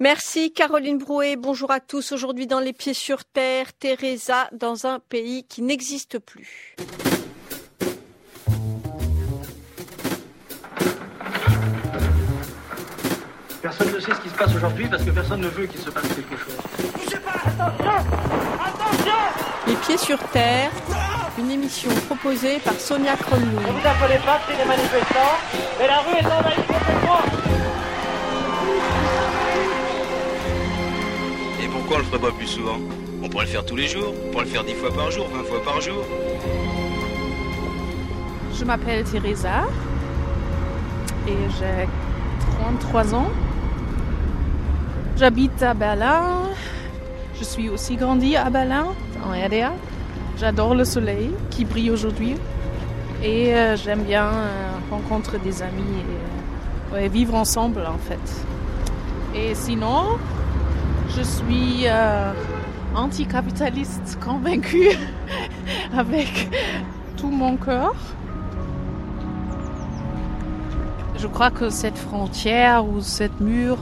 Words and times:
Merci 0.00 0.52
Caroline 0.52 0.98
Brouet. 0.98 1.34
Bonjour 1.34 1.72
à 1.72 1.80
tous. 1.80 2.12
Aujourd'hui 2.12 2.46
dans 2.46 2.60
Les 2.60 2.72
Pieds 2.72 2.94
sur 2.94 3.24
Terre, 3.24 3.72
Teresa 3.72 4.48
dans 4.52 4.86
un 4.86 5.00
pays 5.00 5.42
qui 5.42 5.60
n'existe 5.60 6.20
plus. 6.20 6.76
Personne 13.60 13.92
ne 13.92 13.98
sait 13.98 14.14
ce 14.14 14.20
qui 14.20 14.28
se 14.28 14.34
passe 14.34 14.54
aujourd'hui 14.54 14.86
parce 14.86 15.02
que 15.02 15.10
personne 15.10 15.40
ne 15.40 15.48
veut 15.48 15.66
qu'il 15.66 15.80
se 15.80 15.90
passe 15.90 16.06
quelque 16.06 16.36
chose. 16.36 16.54
Bougez 16.94 17.18
pas 17.18 17.32
Attention 17.32 18.06
Attention 18.64 19.12
Les 19.66 19.74
Pieds 19.74 19.98
sur 19.98 20.18
Terre, 20.30 20.70
une 21.38 21.50
émission 21.50 21.90
proposée 22.06 22.60
par 22.60 22.74
Sonia 22.74 23.14
Ne 23.14 23.16
Kronlund. 23.16 23.50
vous 23.58 23.88
affolez 23.88 24.18
pas, 24.24 24.40
c'est 24.48 24.56
des 24.56 24.64
manifestants, 24.64 25.38
mais 25.80 25.88
la 25.88 25.98
rue 25.98 26.14
est 26.18 26.26
envahie 26.26 26.62
complètement 26.68 27.47
pourquoi 31.88 32.04
on 32.04 32.10
le 32.10 32.18
ferait 32.18 32.30
pas 32.30 32.36
plus 32.36 32.46
souvent? 32.46 32.78
On 33.22 33.28
pourrait 33.30 33.46
le 33.46 33.50
faire 33.50 33.64
tous 33.64 33.76
les 33.76 33.88
jours, 33.88 34.12
on 34.26 34.30
pourrait 34.30 34.44
le 34.44 34.50
faire 34.50 34.62
10 34.62 34.74
fois 34.74 34.92
par 34.92 35.10
jour, 35.10 35.26
20 35.32 35.42
fois 35.44 35.62
par 35.62 35.80
jour. 35.80 36.04
Je 38.52 38.62
m'appelle 38.62 39.04
Teresa 39.04 39.64
et 41.26 41.32
j'ai 41.58 41.88
33 42.60 43.14
ans. 43.14 43.30
J'habite 45.16 45.62
à 45.62 45.72
Berlin. 45.72 46.50
Je 47.38 47.44
suis 47.44 47.70
aussi 47.70 47.96
grandi 47.96 48.36
à 48.36 48.50
Berlin, 48.50 48.88
en 49.24 49.30
RDA. 49.30 49.72
J'adore 50.38 50.74
le 50.74 50.84
soleil 50.84 51.30
qui 51.48 51.64
brille 51.64 51.90
aujourd'hui 51.90 52.34
et 53.22 53.54
euh, 53.54 53.76
j'aime 53.76 54.02
bien 54.02 54.26
euh, 54.26 54.68
rencontrer 54.90 55.38
des 55.38 55.62
amis 55.62 56.02
et 56.92 56.96
euh, 56.96 57.08
vivre 57.08 57.34
ensemble 57.34 57.80
en 57.86 57.96
fait. 57.96 58.44
Et 59.34 59.54
sinon, 59.54 60.18
je 61.16 61.22
suis 61.22 61.86
euh, 61.86 62.32
anticapitaliste 62.94 64.18
convaincue 64.20 64.90
avec 65.96 66.48
tout 67.16 67.30
mon 67.30 67.56
cœur. 67.56 67.94
Je 71.16 71.26
crois 71.26 71.50
que 71.50 71.70
cette 71.70 71.98
frontière 71.98 72.86
ou 72.86 73.00
cette 73.00 73.40
mur, 73.40 73.76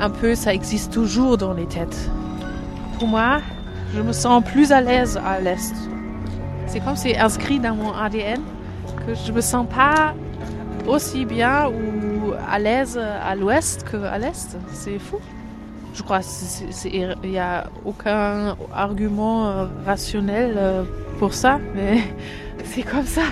un 0.00 0.10
peu, 0.10 0.34
ça 0.34 0.52
existe 0.52 0.92
toujours 0.92 1.38
dans 1.38 1.52
les 1.52 1.66
têtes. 1.66 2.10
Pour 2.98 3.06
moi, 3.06 3.40
je 3.94 4.00
me 4.00 4.12
sens 4.12 4.42
plus 4.42 4.72
à 4.72 4.80
l'aise 4.80 5.20
à 5.24 5.40
l'Est. 5.40 5.74
C'est 6.66 6.80
comme 6.80 6.96
c'est 6.96 7.16
inscrit 7.18 7.60
dans 7.60 7.74
mon 7.74 7.92
ADN 7.92 8.40
que 9.06 9.14
je 9.14 9.32
me 9.32 9.40
sens 9.40 9.66
pas 9.68 10.14
aussi 10.88 11.24
bien 11.24 11.68
ou 11.68 12.32
à 12.50 12.58
l'aise 12.58 12.98
à 12.98 13.34
l'Ouest 13.36 13.84
qu'à 13.88 14.18
l'Est. 14.18 14.56
C'est 14.72 14.98
fou. 14.98 15.18
Je 15.94 16.02
crois 16.02 16.20
qu'il 16.20 17.16
n'y 17.24 17.38
a 17.38 17.66
aucun 17.84 18.56
argument 18.72 19.48
euh, 19.48 19.66
rationnel 19.84 20.54
euh, 20.56 20.84
pour 21.18 21.34
ça, 21.34 21.60
mais 21.74 22.00
c'est 22.64 22.82
comme 22.82 23.06
ça. 23.06 23.22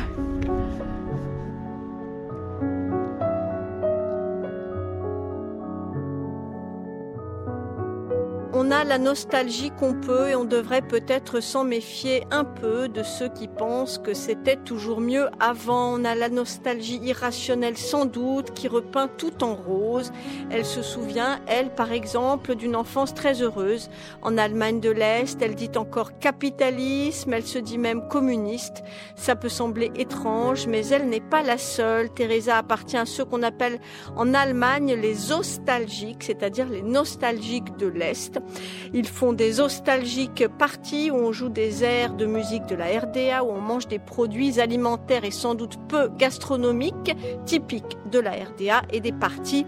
On 8.70 8.72
a 8.72 8.84
la 8.84 8.98
nostalgie 8.98 9.72
qu'on 9.80 9.94
peut 9.94 10.28
et 10.28 10.36
on 10.36 10.44
devrait 10.44 10.80
peut-être 10.80 11.40
s'en 11.40 11.64
méfier 11.64 12.22
un 12.30 12.44
peu 12.44 12.88
de 12.88 13.02
ceux 13.02 13.28
qui 13.28 13.48
pensent 13.48 13.98
que 13.98 14.14
c'était 14.14 14.54
toujours 14.54 15.00
mieux 15.00 15.26
avant. 15.40 15.98
On 15.98 16.04
a 16.04 16.14
la 16.14 16.28
nostalgie 16.28 17.00
irrationnelle 17.02 17.76
sans 17.76 18.06
doute 18.06 18.54
qui 18.54 18.68
repeint 18.68 19.08
tout 19.08 19.42
en 19.42 19.56
rose. 19.56 20.12
Elle 20.52 20.64
se 20.64 20.82
souvient, 20.82 21.40
elle 21.48 21.74
par 21.74 21.90
exemple, 21.90 22.54
d'une 22.54 22.76
enfance 22.76 23.12
très 23.12 23.42
heureuse. 23.42 23.90
En 24.22 24.38
Allemagne 24.38 24.78
de 24.78 24.90
l'Est, 24.90 25.42
elle 25.42 25.56
dit 25.56 25.72
encore 25.74 26.20
capitalisme, 26.20 27.32
elle 27.32 27.46
se 27.46 27.58
dit 27.58 27.76
même 27.76 28.06
communiste. 28.06 28.84
Ça 29.16 29.34
peut 29.34 29.48
sembler 29.48 29.90
étrange, 29.96 30.68
mais 30.68 30.86
elle 30.86 31.08
n'est 31.08 31.18
pas 31.18 31.42
la 31.42 31.58
seule. 31.58 32.08
Teresa 32.10 32.58
appartient 32.58 32.96
à 32.96 33.04
ceux 33.04 33.24
qu'on 33.24 33.42
appelle 33.42 33.80
en 34.14 34.32
Allemagne 34.32 34.94
les 34.94 35.16
nostalgiques, 35.30 36.22
c'est-à-dire 36.22 36.68
les 36.68 36.82
nostalgiques 36.82 37.76
de 37.76 37.88
l'Est. 37.88 38.38
Ils 38.92 39.06
font 39.06 39.32
des 39.32 39.54
nostalgiques 39.54 40.46
parties 40.58 41.10
où 41.10 41.16
on 41.16 41.32
joue 41.32 41.48
des 41.48 41.84
airs 41.84 42.14
de 42.14 42.26
musique 42.26 42.66
de 42.66 42.74
la 42.74 42.86
RDA, 43.00 43.44
où 43.44 43.50
on 43.50 43.60
mange 43.60 43.86
des 43.88 43.98
produits 43.98 44.60
alimentaires 44.60 45.24
et 45.24 45.30
sans 45.30 45.54
doute 45.54 45.78
peu 45.88 46.08
gastronomiques, 46.18 47.14
typiques 47.46 47.96
de 48.10 48.18
la 48.18 48.32
RDA, 48.32 48.82
et 48.92 49.00
des 49.00 49.12
parties 49.12 49.66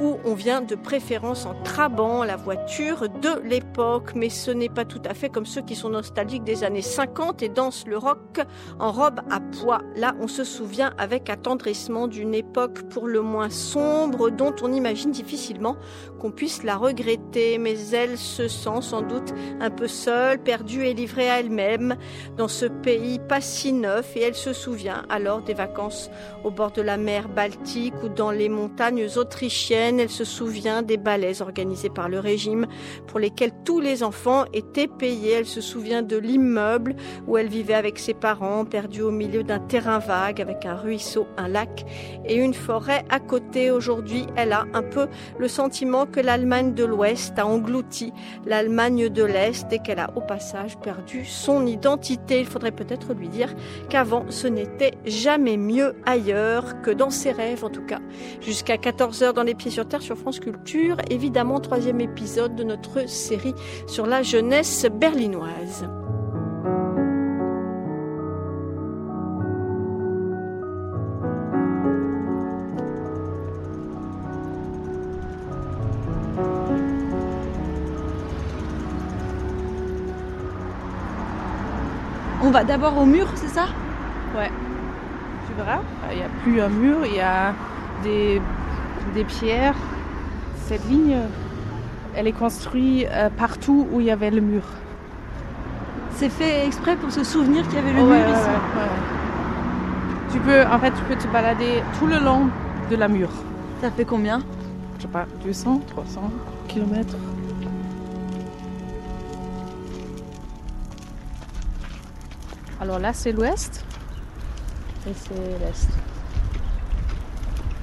où 0.00 0.18
on 0.24 0.34
vient 0.34 0.60
de 0.60 0.74
préférence 0.74 1.46
en 1.46 1.54
trabant, 1.62 2.24
la 2.24 2.36
voiture 2.36 3.08
de 3.08 3.40
l'époque. 3.44 4.12
Mais 4.14 4.28
ce 4.28 4.50
n'est 4.50 4.68
pas 4.68 4.84
tout 4.84 5.02
à 5.04 5.14
fait 5.14 5.28
comme 5.28 5.46
ceux 5.46 5.62
qui 5.62 5.74
sont 5.74 5.90
nostalgiques 5.90 6.44
des 6.44 6.64
années 6.64 6.82
50 6.82 7.42
et 7.42 7.48
dansent 7.48 7.86
le 7.86 7.98
rock 7.98 8.40
en 8.78 8.92
robe 8.92 9.20
à 9.30 9.40
pois. 9.40 9.82
Là, 9.96 10.14
on 10.20 10.28
se 10.28 10.44
souvient 10.44 10.92
avec 10.98 11.30
attendrissement 11.30 12.08
d'une 12.08 12.34
époque 12.34 12.82
pour 12.88 13.06
le 13.06 13.22
moins 13.22 13.50
sombre 13.50 14.30
dont 14.30 14.54
on 14.62 14.72
imagine 14.72 15.10
difficilement 15.10 15.76
qu'on 16.20 16.30
puisse 16.30 16.62
la 16.62 16.76
regretter. 16.76 17.58
Mais 17.58 17.76
elle 17.92 18.18
se 18.18 18.48
sent 18.48 18.80
sans 18.80 19.02
doute 19.02 19.34
un 19.60 19.70
peu 19.70 19.88
seule, 19.88 20.38
perdue 20.38 20.84
et 20.84 20.94
livrée 20.94 21.30
à 21.30 21.40
elle-même 21.40 21.96
dans 22.36 22.48
ce 22.48 22.66
pays 22.66 23.18
pas 23.18 23.40
si 23.40 23.72
neuf 23.72 24.16
et 24.16 24.20
elle 24.20 24.34
se 24.34 24.52
souvient 24.52 25.04
alors 25.08 25.42
des 25.42 25.54
vacances 25.54 26.10
au 26.44 26.50
bord 26.50 26.72
de 26.72 26.82
la 26.82 26.96
mer 26.96 27.28
Baltique 27.28 27.94
ou 28.02 28.08
dans 28.08 28.30
les 28.30 28.48
montagnes 28.48 29.06
autrichiennes. 29.16 29.81
Elle 29.82 30.10
se 30.10 30.24
souvient 30.24 30.82
des 30.82 30.96
ballets 30.96 31.42
organisés 31.42 31.90
par 31.90 32.08
le 32.08 32.20
régime 32.20 32.66
pour 33.06 33.18
lesquels 33.18 33.52
tous 33.64 33.80
les 33.80 34.02
enfants 34.02 34.44
étaient 34.52 34.86
payés. 34.86 35.32
Elle 35.32 35.46
se 35.46 35.60
souvient 35.60 36.02
de 36.02 36.16
l'immeuble 36.16 36.94
où 37.26 37.36
elle 37.36 37.48
vivait 37.48 37.74
avec 37.74 37.98
ses 37.98 38.14
parents, 38.14 38.64
perdue 38.64 39.02
au 39.02 39.10
milieu 39.10 39.42
d'un 39.42 39.58
terrain 39.58 39.98
vague 39.98 40.40
avec 40.40 40.64
un 40.66 40.76
ruisseau, 40.76 41.26
un 41.36 41.48
lac 41.48 41.84
et 42.26 42.36
une 42.36 42.54
forêt 42.54 43.04
à 43.10 43.18
côté. 43.18 43.70
Aujourd'hui, 43.70 44.26
elle 44.36 44.52
a 44.52 44.66
un 44.72 44.82
peu 44.82 45.08
le 45.38 45.48
sentiment 45.48 46.06
que 46.06 46.20
l'Allemagne 46.20 46.74
de 46.74 46.84
l'Ouest 46.84 47.38
a 47.38 47.46
englouti 47.46 48.12
l'Allemagne 48.46 49.08
de 49.08 49.24
l'Est 49.24 49.72
et 49.72 49.80
qu'elle 49.80 49.98
a 49.98 50.10
au 50.16 50.20
passage 50.20 50.78
perdu 50.78 51.24
son 51.24 51.66
identité. 51.66 52.40
Il 52.40 52.46
faudrait 52.46 52.70
peut-être 52.70 53.14
lui 53.14 53.28
dire 53.28 53.52
qu'avant 53.88 54.26
ce 54.28 54.46
n'était 54.46 54.92
jamais 55.04 55.56
mieux 55.56 55.94
ailleurs 56.06 56.80
que 56.82 56.90
dans 56.90 57.10
ses 57.10 57.32
rêves 57.32 57.64
en 57.64 57.70
tout 57.70 57.84
cas. 57.84 57.98
Jusqu'à 58.40 58.76
14h 58.76 59.32
dans 59.32 59.42
les 59.42 59.54
pieds 59.54 59.71
sur 59.72 59.88
terre 59.88 60.02
sur 60.02 60.18
France 60.18 60.38
Culture, 60.38 60.98
évidemment 61.08 61.58
troisième 61.58 62.02
épisode 62.02 62.54
de 62.54 62.62
notre 62.62 63.08
série 63.08 63.54
sur 63.86 64.06
la 64.06 64.22
jeunesse 64.22 64.86
berlinoise. 64.92 65.88
On 82.42 82.50
va 82.50 82.62
d'abord 82.64 82.98
au 82.98 83.06
mur, 83.06 83.26
c'est 83.36 83.48
ça? 83.48 83.68
Ouais. 84.36 84.50
Tu 85.46 85.54
verras, 85.54 85.80
il 86.10 86.18
n'y 86.18 86.22
a 86.22 86.28
plus 86.42 86.60
un 86.60 86.68
mur, 86.68 87.06
il 87.06 87.14
y 87.14 87.20
a 87.20 87.54
des, 88.02 88.42
des 89.14 89.24
pierres. 89.24 89.74
Cette 90.66 90.88
ligne, 90.88 91.16
elle 92.14 92.26
est 92.26 92.32
construite 92.32 93.06
euh, 93.10 93.28
partout 93.36 93.86
où 93.92 94.00
il 94.00 94.06
y 94.06 94.10
avait 94.10 94.30
le 94.30 94.40
mur. 94.40 94.62
C'est 96.14 96.28
fait 96.28 96.66
exprès 96.66 96.96
pour 96.96 97.10
se 97.10 97.24
souvenir 97.24 97.62
qu'il 97.68 97.74
y 97.76 97.78
avait 97.78 97.92
le 97.92 98.00
Oh, 98.00 98.04
mur 98.04 98.12
ouais, 98.12 98.20
ici. 98.20 98.48
ouais, 98.48 98.82
ouais. 98.82 98.88
Tu 100.32 100.38
peux, 100.40 100.62
en 100.66 100.78
fait, 100.78 100.90
tu 100.92 101.02
peux 101.08 101.16
te 101.16 101.26
balader 101.28 101.82
tout 101.98 102.06
le 102.06 102.18
long 102.18 102.48
de 102.90 102.96
la 102.96 103.08
mur. 103.08 103.28
Ça 103.80 103.90
fait 103.90 104.04
combien? 104.04 104.40
Je 104.98 105.02
sais 105.02 105.08
pas, 105.08 105.26
200, 105.44 105.80
300 105.88 106.30
kilomètres. 106.68 107.16
Alors 112.80 112.98
là, 112.98 113.12
c'est 113.12 113.32
l'ouest 113.32 113.84
et 115.08 115.12
c'est 115.14 115.34
l'est. 115.34 115.88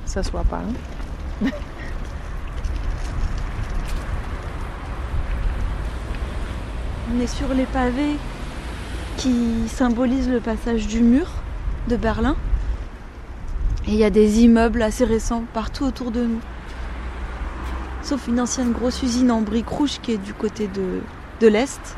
Ça 0.05 0.23
se 0.23 0.31
voit 0.31 0.43
pas. 0.43 0.57
hein. 0.57 0.73
On 7.11 7.19
est 7.19 7.27
sur 7.27 7.53
les 7.53 7.65
pavés 7.65 8.17
qui 9.17 9.67
symbolisent 9.67 10.29
le 10.29 10.39
passage 10.39 10.87
du 10.87 11.01
mur 11.01 11.27
de 11.87 11.95
Berlin. 11.95 12.35
Et 13.87 13.91
il 13.91 13.97
y 13.97 14.03
a 14.03 14.09
des 14.09 14.41
immeubles 14.41 14.81
assez 14.81 15.05
récents 15.05 15.43
partout 15.53 15.85
autour 15.85 16.11
de 16.11 16.23
nous. 16.23 16.41
Sauf 18.03 18.27
une 18.27 18.39
ancienne 18.39 18.71
grosse 18.71 19.01
usine 19.01 19.31
en 19.31 19.41
briques 19.41 19.69
rouges 19.69 19.99
qui 20.01 20.13
est 20.13 20.17
du 20.17 20.33
côté 20.33 20.67
de, 20.67 21.01
de 21.39 21.47
l'Est. 21.47 21.97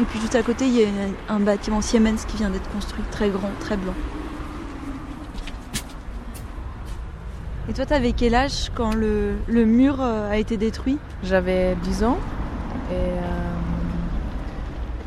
Et 0.00 0.04
puis 0.04 0.18
juste 0.20 0.34
à 0.34 0.42
côté, 0.42 0.66
il 0.66 0.74
y 0.74 0.84
a 0.84 0.88
un 1.28 1.40
bâtiment 1.40 1.80
Siemens 1.80 2.24
qui 2.26 2.36
vient 2.36 2.50
d'être 2.50 2.68
construit, 2.72 3.04
très 3.10 3.30
grand, 3.30 3.50
très 3.60 3.76
blanc. 3.76 3.94
Toi, 7.74 7.86
t'avais 7.86 8.12
quel 8.12 8.36
âge 8.36 8.70
quand 8.72 8.94
le, 8.94 9.34
mur 9.48 10.00
euh, 10.00 10.30
a 10.30 10.36
été 10.36 10.56
détruit? 10.56 10.96
J'avais 11.24 11.74
10 11.82 12.04
ans. 12.04 12.18
Euh, 12.92 13.20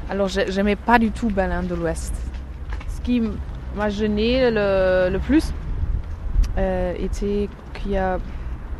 alors, 0.09 0.27
j'ai- 0.27 0.51
j'aimais 0.51 0.75
pas 0.75 0.99
du 0.99 1.11
tout 1.11 1.29
Berlin 1.29 1.63
de 1.63 1.73
l'Ouest. 1.75 2.13
Ce 2.89 2.99
qui 2.99 3.21
m'a 3.73 3.89
gêné 3.89 4.51
le, 4.51 5.17
plus 5.19 5.53
euh, 6.57 6.93
était 6.99 7.47
qu'il 7.73 7.91
y 7.91 7.97
a 7.97 8.17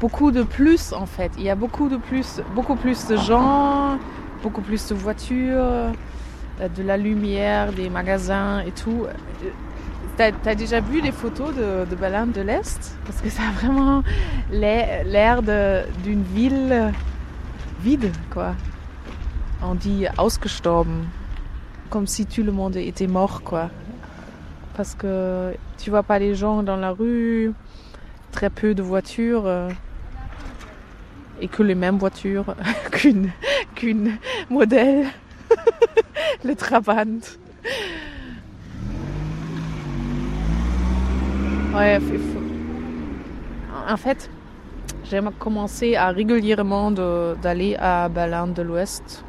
beaucoup 0.01 0.31
de 0.31 0.43
plus 0.43 0.91
en 0.91 1.05
fait. 1.05 1.31
Il 1.37 1.43
y 1.45 1.49
a 1.49 1.55
beaucoup 1.55 1.87
de 1.87 1.95
plus, 1.95 2.41
beaucoup 2.55 2.75
plus 2.75 3.07
de 3.07 3.15
gens, 3.15 3.97
beaucoup 4.43 4.61
plus 4.61 4.85
de 4.89 4.95
voitures, 4.95 5.93
de 6.59 6.83
la 6.83 6.97
lumière, 6.97 7.71
des 7.71 7.89
magasins 7.89 8.59
et 8.59 8.71
tout. 8.71 9.05
T'as 10.17 10.31
as 10.45 10.55
déjà 10.55 10.79
vu 10.79 10.99
les 10.99 11.11
photos 11.11 11.53
de, 11.55 11.85
de 11.87 11.95
Berlin 11.95 12.25
de 12.25 12.41
l'Est? 12.41 12.97
Parce 13.05 13.21
que 13.21 13.29
ça 13.29 13.43
a 13.43 13.51
vraiment 13.51 14.01
l'air 14.51 15.43
d'une 15.43 16.23
ville 16.23 16.91
vide, 17.81 18.11
quoi. 18.31 18.55
On 19.61 19.75
dit 19.75 20.07
ausgestorben. 20.17 21.05
Comme 21.91 22.07
si 22.07 22.25
tout 22.25 22.41
le 22.41 22.51
monde 22.51 22.75
était 22.77 23.05
mort, 23.05 23.43
quoi. 23.43 23.69
Parce 24.75 24.95
que 24.95 25.53
tu 25.77 25.91
vois 25.91 26.01
pas 26.03 26.17
les 26.17 26.33
gens 26.33 26.63
dans 26.63 26.77
la 26.77 26.91
rue, 26.91 27.53
très 28.31 28.49
peu 28.49 28.73
de 28.73 28.81
voitures. 28.81 29.45
euh, 29.45 29.69
et 31.39 31.47
que 31.47 31.61
les 31.61 31.75
mêmes 31.75 31.97
voitures 31.99 32.55
qu'une 32.91 33.29
qu'une 33.75 34.17
modèle, 34.49 35.05
le 36.43 36.55
Trabant. 36.55 37.19
Ouais, 41.77 41.99
en 43.87 43.97
fait, 43.97 44.31
j'ai 45.03 45.19
commencé 45.37 45.95
à 45.95 46.09
régulièrement 46.09 46.89
d'aller 46.89 47.75
à 47.75 48.09
Berlin 48.09 48.47
de 48.47 48.63
l'Ouest 48.63 49.23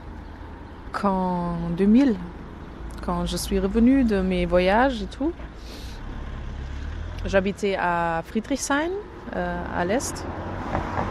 qu'en 0.93 1.59
2000, 1.77 2.15
quand 3.05 3.27
je 3.27 3.37
suis 3.37 3.59
revenue 3.59 4.03
de 4.03 4.23
mes 4.23 4.47
voyages 4.47 5.03
et 5.03 5.06
tout. 5.06 5.31
J'habitais 7.27 7.77
à 7.79 8.23
Friedrichshain, 8.25 8.93
euh, 9.37 9.62
à 9.77 9.85
l'Est. 9.85 10.25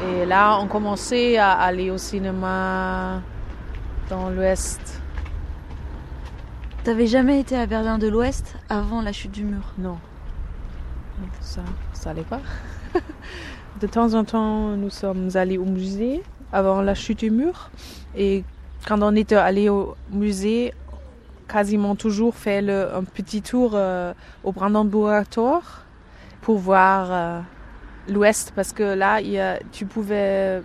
Et 0.09 0.25
là, 0.25 0.57
on 0.59 0.65
commençait 0.65 1.37
à 1.37 1.51
aller 1.51 1.91
au 1.91 1.99
cinéma 1.99 3.21
dans 4.09 4.31
l'Ouest. 4.31 5.03
T'avais 6.83 7.05
jamais 7.05 7.39
été 7.39 7.55
à 7.55 7.67
Berlin 7.67 7.99
de 7.99 8.07
l'Ouest 8.07 8.55
avant 8.69 9.03
la 9.03 9.11
chute 9.11 9.33
du 9.33 9.43
mur? 9.43 9.73
Non. 9.77 9.99
Ça, 11.41 11.61
ça 11.93 12.09
allait 12.11 12.21
pas. 12.23 12.41
de 13.81 13.87
temps 13.87 14.13
en 14.13 14.23
temps, 14.23 14.75
nous 14.75 14.89
sommes 14.89 15.29
allés 15.35 15.57
au 15.57 15.65
musée 15.65 16.23
avant 16.51 16.81
la 16.81 16.95
chute 16.95 17.19
du 17.19 17.31
mur. 17.31 17.69
Et 18.15 18.43
quand 18.87 19.01
on 19.01 19.15
était 19.15 19.35
allé 19.35 19.69
au 19.69 19.95
musée, 20.11 20.73
quasiment 21.47 21.95
toujours 21.95 22.35
fait 22.35 22.61
le, 22.61 22.93
un 22.93 23.03
petit 23.03 23.41
tour 23.41 23.71
euh, 23.73 24.13
au 24.43 24.51
Brandenburger 24.51 25.23
Tor 25.29 25.61
pour 26.41 26.57
voir 26.57 27.07
euh, 27.11 27.39
l'ouest. 28.09 28.51
Parce 28.55 28.73
que 28.73 28.83
là, 28.83 29.21
il 29.21 29.29
y 29.31 29.39
a- 29.39 29.59
tu 29.71 29.85
pouvais 29.85 30.61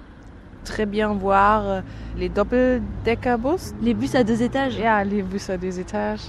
très 0.65 0.87
bien 0.87 1.13
voir 1.15 1.67
euh, 1.69 1.81
les 2.17 2.29
Doppeldeckerbus. 2.29 3.75
Les 3.81 3.95
bus 3.95 4.15
à 4.15 4.23
deux 4.25 4.43
étages 4.43 4.75
Ja, 4.75 5.03
les 5.05 5.23
bus 5.23 5.49
à 5.51 5.57
deux 5.57 5.79
étages. 5.81 6.21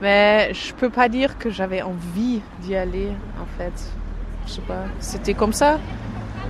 Mais 0.00 0.52
je 0.52 0.74
peux 0.74 0.90
pas 0.90 1.08
dire 1.08 1.38
que 1.38 1.50
j'avais 1.50 1.82
envie 1.82 2.40
d'y 2.60 2.74
aller, 2.76 3.10
en 3.40 3.46
fait. 3.58 3.72
Je 4.46 4.52
sais 4.52 4.60
pas. 4.62 4.84
C'était 5.00 5.34
comme 5.34 5.52
ça. 5.52 5.78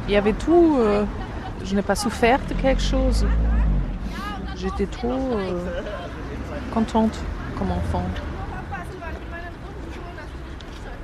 Il 0.09 0.13
y 0.13 0.17
avait 0.17 0.33
tout. 0.33 0.77
euh, 0.79 1.05
je 1.65 1.75
n'ai 1.75 1.83
pas 1.83 1.95
souffert 1.95 2.41
de 2.49 2.55
quelque 2.55 2.83
chose. 2.83 3.27
J'étais 4.57 4.87
trop 4.87 5.11
euh, 5.13 5.81
contente 6.73 7.19
comme 7.59 7.71
enfant. 7.71 8.05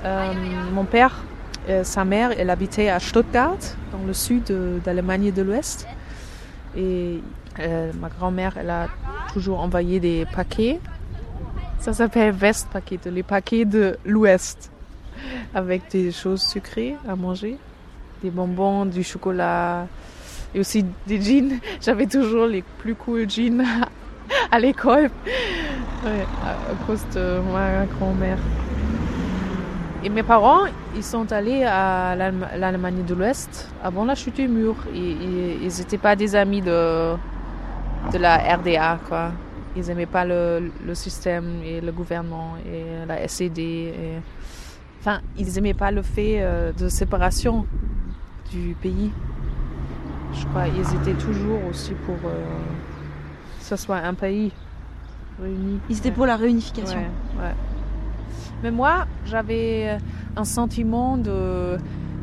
Euh, 0.03 0.33
mon 0.73 0.85
père, 0.85 1.23
euh, 1.69 1.83
sa 1.83 2.05
mère, 2.05 2.31
elle 2.37 2.49
habitait 2.49 2.89
à 2.89 2.99
Stuttgart, 2.99 3.57
dans 3.91 4.05
le 4.05 4.13
sud 4.13 4.53
d'Allemagne 4.83 5.31
de 5.31 5.41
l'Ouest. 5.41 5.87
Et 6.75 7.21
ma 7.99 8.09
grand-mère, 8.09 8.57
elle 8.57 8.69
a 8.69 8.87
toujours 9.33 9.59
envoyé 9.59 9.99
des 9.99 10.25
paquets. 10.33 10.79
Ça 11.81 11.93
s'appelle 11.93 12.35
Westpaquet, 12.39 12.99
les 13.05 13.23
paquets 13.23 13.65
de 13.65 13.97
l'Ouest, 14.05 14.71
avec 15.53 15.89
des 15.91 16.11
choses 16.11 16.43
sucrées 16.43 16.95
à 17.07 17.15
manger, 17.15 17.57
des 18.23 18.29
bonbons, 18.29 18.85
du 18.85 19.03
chocolat 19.03 19.87
et 20.53 20.59
aussi 20.59 20.85
des 21.07 21.19
jeans. 21.19 21.59
J'avais 21.81 22.05
toujours 22.05 22.45
les 22.45 22.63
plus 22.79 22.93
cool 22.93 23.27
jeans 23.29 23.63
à 24.51 24.59
l'école, 24.59 25.09
Ouais, 26.03 26.25
à 26.43 26.85
cause 26.87 27.03
de 27.15 27.39
ma 27.53 27.85
grand-mère. 27.85 28.37
Et 30.03 30.09
mes 30.09 30.23
parents, 30.23 30.61
ils 30.95 31.03
sont 31.03 31.31
allés 31.31 31.63
à 31.63 32.15
l'Allem- 32.15 32.47
l'Allemagne 32.57 33.03
de 33.07 33.13
l'Ouest 33.13 33.69
avant 33.83 34.05
la 34.05 34.15
chute 34.15 34.35
du 34.37 34.47
mur. 34.47 34.75
Ils 34.95 35.67
n'étaient 35.77 35.99
pas 35.99 36.15
des 36.15 36.35
amis 36.35 36.61
de, 36.61 37.13
de 38.13 38.17
la 38.17 38.37
RDA, 38.55 38.99
quoi. 39.07 39.31
Ils 39.75 39.85
n'aimaient 39.87 40.05
pas 40.05 40.25
le, 40.25 40.71
le 40.85 40.95
système 40.95 41.61
et 41.63 41.79
le 41.81 41.91
gouvernement 41.91 42.55
et 42.65 43.05
la 43.07 43.27
SED. 43.27 43.59
et- 43.59 43.93
Enfin, 44.99 45.21
ils 45.37 45.51
n'aimaient 45.55 45.73
pas 45.73 45.89
le 45.91 46.01
fait 46.03 46.37
euh, 46.41 46.71
de 46.73 46.87
séparation 46.89 47.65
du 48.51 48.75
pays. 48.81 49.11
Je 50.33 50.45
crois 50.45 50.65
qu'ils 50.69 50.93
étaient 50.95 51.19
toujours 51.19 51.59
aussi 51.69 51.93
pour 52.05 52.15
euh, 52.25 52.45
que 53.59 53.65
ce 53.65 53.75
soit 53.77 53.97
un 53.97 54.13
pays 54.13 54.51
réuni. 55.41 55.79
Ils 55.89 55.97
étaient 55.97 56.11
pour 56.11 56.25
la 56.27 56.35
réunification. 56.35 56.99
Ouais, 56.99 57.43
ouais. 57.45 57.53
Mais 58.61 58.69
moi, 58.71 59.05
j'avais 59.25 59.97
un 60.35 60.43
sentiment 60.45 61.17
de 61.17 61.77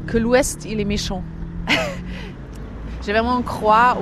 que 0.07 0.17
l'Ouest, 0.19 0.65
il 0.71 0.79
est 0.81 0.85
méchant. 0.85 1.25
J'ai 3.03 3.13
vraiment 3.13 3.43
croire 3.43 3.99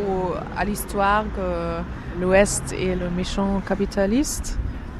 à 0.56 0.64
l'histoire 0.64 1.24
que 1.34 1.80
l'Ouest 2.20 2.72
est 2.72 2.94
le 2.94 3.10
méchant 3.10 3.60
capitaliste 3.66 4.58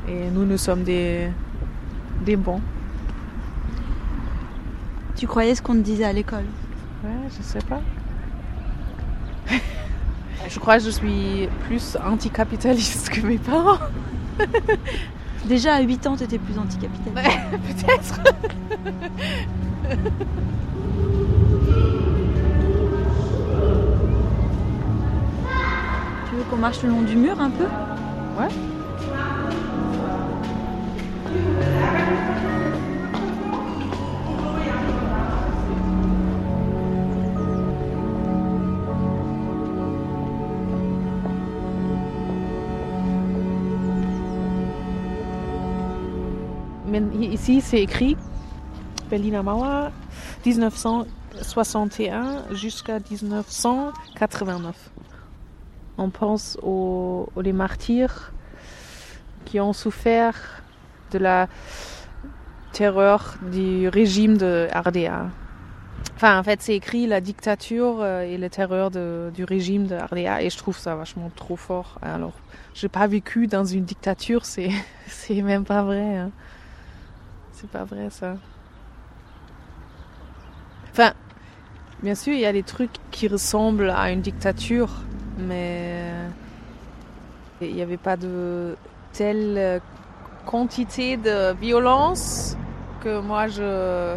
et 0.08 0.30
nous, 0.30 0.44
nous 0.44 0.58
sommes 0.58 0.82
des, 0.82 1.28
des 2.24 2.36
bons. 2.36 2.60
Tu 5.16 5.26
croyais 5.26 5.54
ce 5.54 5.62
qu'on 5.62 5.74
te 5.74 5.80
disait 5.80 6.04
à 6.04 6.12
l'école? 6.12 6.44
Ouais, 7.02 7.28
je 7.36 7.42
sais 7.42 7.64
pas. 7.66 7.80
je 10.48 10.58
crois 10.58 10.78
que 10.78 10.84
je 10.84 10.90
suis 10.90 11.48
plus 11.66 11.96
anticapitaliste 12.04 13.08
que 13.10 13.26
mes 13.26 13.38
parents. 13.38 13.78
Déjà 15.46 15.74
à 15.74 15.80
8 15.80 16.06
ans, 16.06 16.16
t'étais 16.16 16.38
plus 16.38 16.58
anticapitaliste. 16.58 17.14
Ouais, 17.14 17.58
peut-être. 17.74 18.20
qu'on 26.48 26.56
marche 26.56 26.82
le 26.82 26.90
long 26.90 27.02
du 27.02 27.16
mur 27.16 27.40
un 27.40 27.50
peu 27.50 27.66
Ouais. 28.38 28.48
Ici, 47.46 47.60
c'est 47.60 47.82
écrit 47.82 48.16
Berliner 49.10 49.42
Mauer 49.42 49.90
1961 50.44 52.54
jusqu'à 52.54 52.98
1989. 52.98 54.95
On 55.98 56.10
pense 56.10 56.58
aux, 56.62 57.28
les 57.40 57.52
martyrs 57.52 58.32
qui 59.44 59.60
ont 59.60 59.72
souffert 59.72 60.62
de 61.12 61.18
la 61.18 61.48
terreur 62.72 63.36
du 63.50 63.88
régime 63.88 64.36
de 64.36 64.68
RDA. 64.74 65.30
Enfin, 66.16 66.38
en 66.38 66.42
fait, 66.42 66.62
c'est 66.62 66.74
écrit 66.74 67.06
la 67.06 67.20
dictature 67.20 67.98
euh, 68.00 68.22
et 68.22 68.38
la 68.38 68.48
terreur 68.48 68.90
du 68.90 69.44
régime 69.44 69.86
de 69.86 69.96
RDA 69.96 70.42
et 70.42 70.50
je 70.50 70.56
trouve 70.56 70.76
ça 70.76 70.94
vachement 70.94 71.30
trop 71.34 71.56
fort. 71.56 71.98
Alors, 72.02 72.32
j'ai 72.74 72.88
pas 72.88 73.06
vécu 73.06 73.46
dans 73.46 73.64
une 73.64 73.84
dictature, 73.84 74.44
c'est 74.46 74.70
c'est 75.06 75.42
même 75.42 75.64
pas 75.64 75.82
vrai. 75.82 76.16
hein. 76.16 76.30
C'est 77.52 77.70
pas 77.70 77.84
vrai 77.84 78.08
ça. 78.10 78.36
Enfin, 80.92 81.12
bien 82.02 82.14
sûr, 82.14 82.32
il 82.32 82.40
y 82.40 82.46
a 82.46 82.52
des 82.52 82.62
trucs 82.62 82.92
qui 83.10 83.28
ressemblent 83.28 83.90
à 83.90 84.10
une 84.10 84.20
dictature, 84.22 84.90
mais 85.36 86.10
il 87.60 87.74
n'y 87.74 87.82
avait 87.82 87.96
pas 87.96 88.16
de 88.16 88.76
telle 89.12 89.56
euh, 89.56 89.78
quantité 90.44 91.16
de 91.16 91.54
violence 91.54 92.56
que 93.00 93.20
moi 93.20 93.48
je 93.48 94.16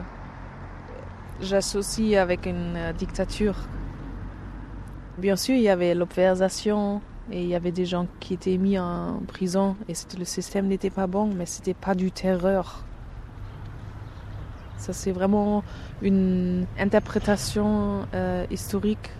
j'associe 1.42 2.20
avec 2.20 2.46
une 2.46 2.76
euh, 2.76 2.94
dictature. 2.94 3.56
Bien 5.18 5.36
sûr, 5.36 5.56
il 5.56 5.62
y 5.62 5.70
avait 5.70 5.96
l'obversation 5.96 7.02
et 7.32 7.44
il 7.44 7.48
y 7.48 7.56
avait 7.56 7.72
des 7.72 7.86
gens 7.86 8.08
qui 8.20 8.34
étaient 8.34 8.58
mis 8.58 8.78
en 8.80 9.22
prison 9.28 9.76
et 9.88 9.94
le 10.18 10.26
système 10.26 10.68
n'était 10.68 10.90
pas 10.90 11.08
bon, 11.08 11.28
mais 11.28 11.46
c'était 11.46 11.74
pas 11.74 11.96
du 11.96 12.12
terreur. 12.12 12.84
Ça, 14.78 14.94
c'est 14.94 15.12
vraiment 15.12 15.64
une 16.02 16.66
interprétation 16.80 18.06
euh, 18.14 18.46
historique 18.50 19.12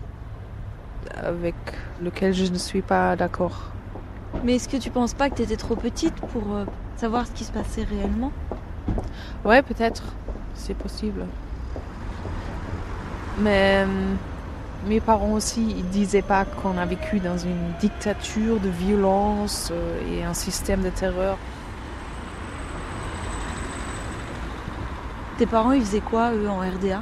avec 1.18 1.56
laquelle 2.02 2.34
je 2.34 2.46
ne 2.46 2.58
suis 2.58 2.82
pas 2.82 3.16
d'accord. 3.16 3.72
Mais 4.44 4.56
est-ce 4.56 4.70
que 4.70 4.78
tu 4.78 4.90
penses 4.90 5.14
pas 5.14 5.30
que 5.30 5.36
tu 5.36 5.42
étais 5.42 5.58
trop 5.58 5.76
petite 5.76 6.16
pour 6.16 6.56
euh, 6.56 6.66
savoir 6.96 7.28
ce 7.28 7.32
qui 7.32 7.44
se 7.44 7.52
passait 7.52 7.84
réellement? 7.84 8.32
Ouais, 9.44 9.62
peut-être. 9.62 10.04
C'est 10.54 10.76
possible. 10.76 11.26
Mais 13.40 13.86
euh, 13.86 14.16
mes 14.88 15.00
parents 15.00 15.32
aussi, 15.32 15.74
ils 15.78 15.90
disaient 15.90 16.22
pas 16.22 16.46
qu'on 16.46 16.78
a 16.78 16.86
vécu 16.86 17.20
dans 17.20 17.38
une 17.38 17.72
dictature 17.80 18.60
de 18.60 18.70
violence 18.70 19.72
et 20.12 20.24
un 20.24 20.34
système 20.34 20.82
de 20.82 20.90
terreur. 20.90 21.38
Tes 25.38 25.46
parents, 25.46 25.72
ils 25.72 25.82
faisaient 25.82 26.02
quoi, 26.02 26.34
eux, 26.34 26.50
en 26.50 26.60
RDA 26.60 27.02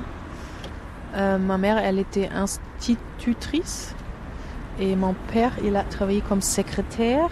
euh, 1.15 1.37
Ma 1.39 1.57
mère, 1.57 1.79
elle 1.79 1.97
était 1.97 2.29
institutrice. 2.29 3.95
Et 4.79 4.95
mon 4.95 5.15
père, 5.33 5.51
il 5.63 5.75
a 5.75 5.83
travaillé 5.83 6.21
comme 6.21 6.41
secrétaire 6.41 7.29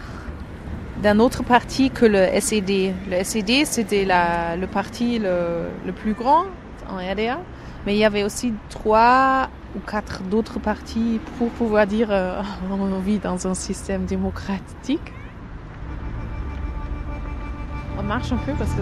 d'un 1.01 1.19
autre 1.19 1.43
parti 1.43 1.91
que 1.91 2.05
le 2.05 2.39
SED. 2.39 2.93
Le 3.09 3.23
SED, 3.23 3.65
c'était 3.65 4.05
le 4.05 4.65
parti 4.65 5.19
le, 5.19 5.91
plus 5.91 6.13
grand 6.13 6.45
en 6.89 6.97
RDA. 6.97 7.39
Mais 7.85 7.93
il 7.93 7.99
y 7.99 8.05
avait 8.05 8.23
aussi 8.23 8.53
trois 8.69 9.49
ou 9.75 9.79
quatre 9.79 10.23
d'autres 10.23 10.59
partis 10.59 11.19
pour 11.37 11.49
pouvoir 11.49 11.85
dire 11.85 12.07
euh, 12.09 12.41
on 12.71 12.99
vit 12.99 13.19
dans 13.19 13.45
un 13.45 13.53
système 13.53 14.05
démocratique. 14.05 15.13
On 17.97 18.03
marche 18.03 18.31
un 18.31 18.37
peu 18.37 18.53
parce 18.53 18.71
que 18.71 18.81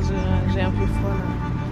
j'ai 0.53 0.61
un 0.61 0.71
peu 0.71 0.85
froid. 0.85 1.62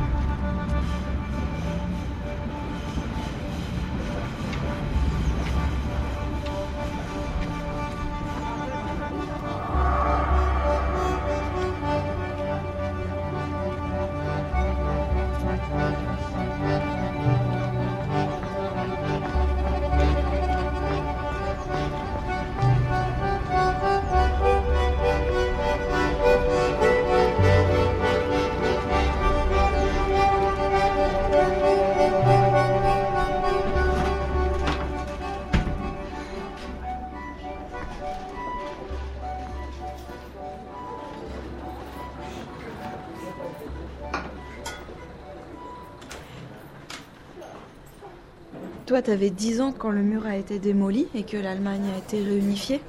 Tu 49.04 49.10
avais 49.10 49.30
10 49.32 49.62
ans 49.62 49.74
quand 49.76 49.90
le 49.90 50.02
mur 50.02 50.26
a 50.26 50.36
été 50.36 50.60
démoli 50.60 51.08
et 51.16 51.24
que 51.24 51.38
l'Allemagne 51.38 51.84
a 51.96 51.98
été 51.98 52.24
réunifiée. 52.24 52.82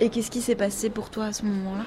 Et 0.00 0.10
qu'est-ce 0.10 0.30
qui 0.30 0.42
s'est 0.42 0.56
passé 0.56 0.90
pour 0.90 1.08
toi 1.08 1.26
à 1.26 1.32
ce 1.32 1.44
moment-là? 1.46 1.86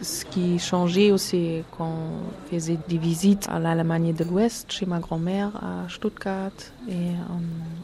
Ce 0.00 0.24
qui 0.24 0.58
changeait 0.58 1.12
aussi 1.12 1.62
quand 1.76 1.86
on 1.86 2.50
faisait 2.50 2.78
des 2.88 2.98
visites 2.98 3.48
à 3.48 3.60
l'Allemagne 3.60 4.12
de 4.12 4.24
l'Ouest, 4.24 4.72
chez 4.72 4.86
ma 4.86 4.98
grand-mère 4.98 5.50
à 5.56 5.88
Stuttgart, 5.88 6.50
et 6.88 7.10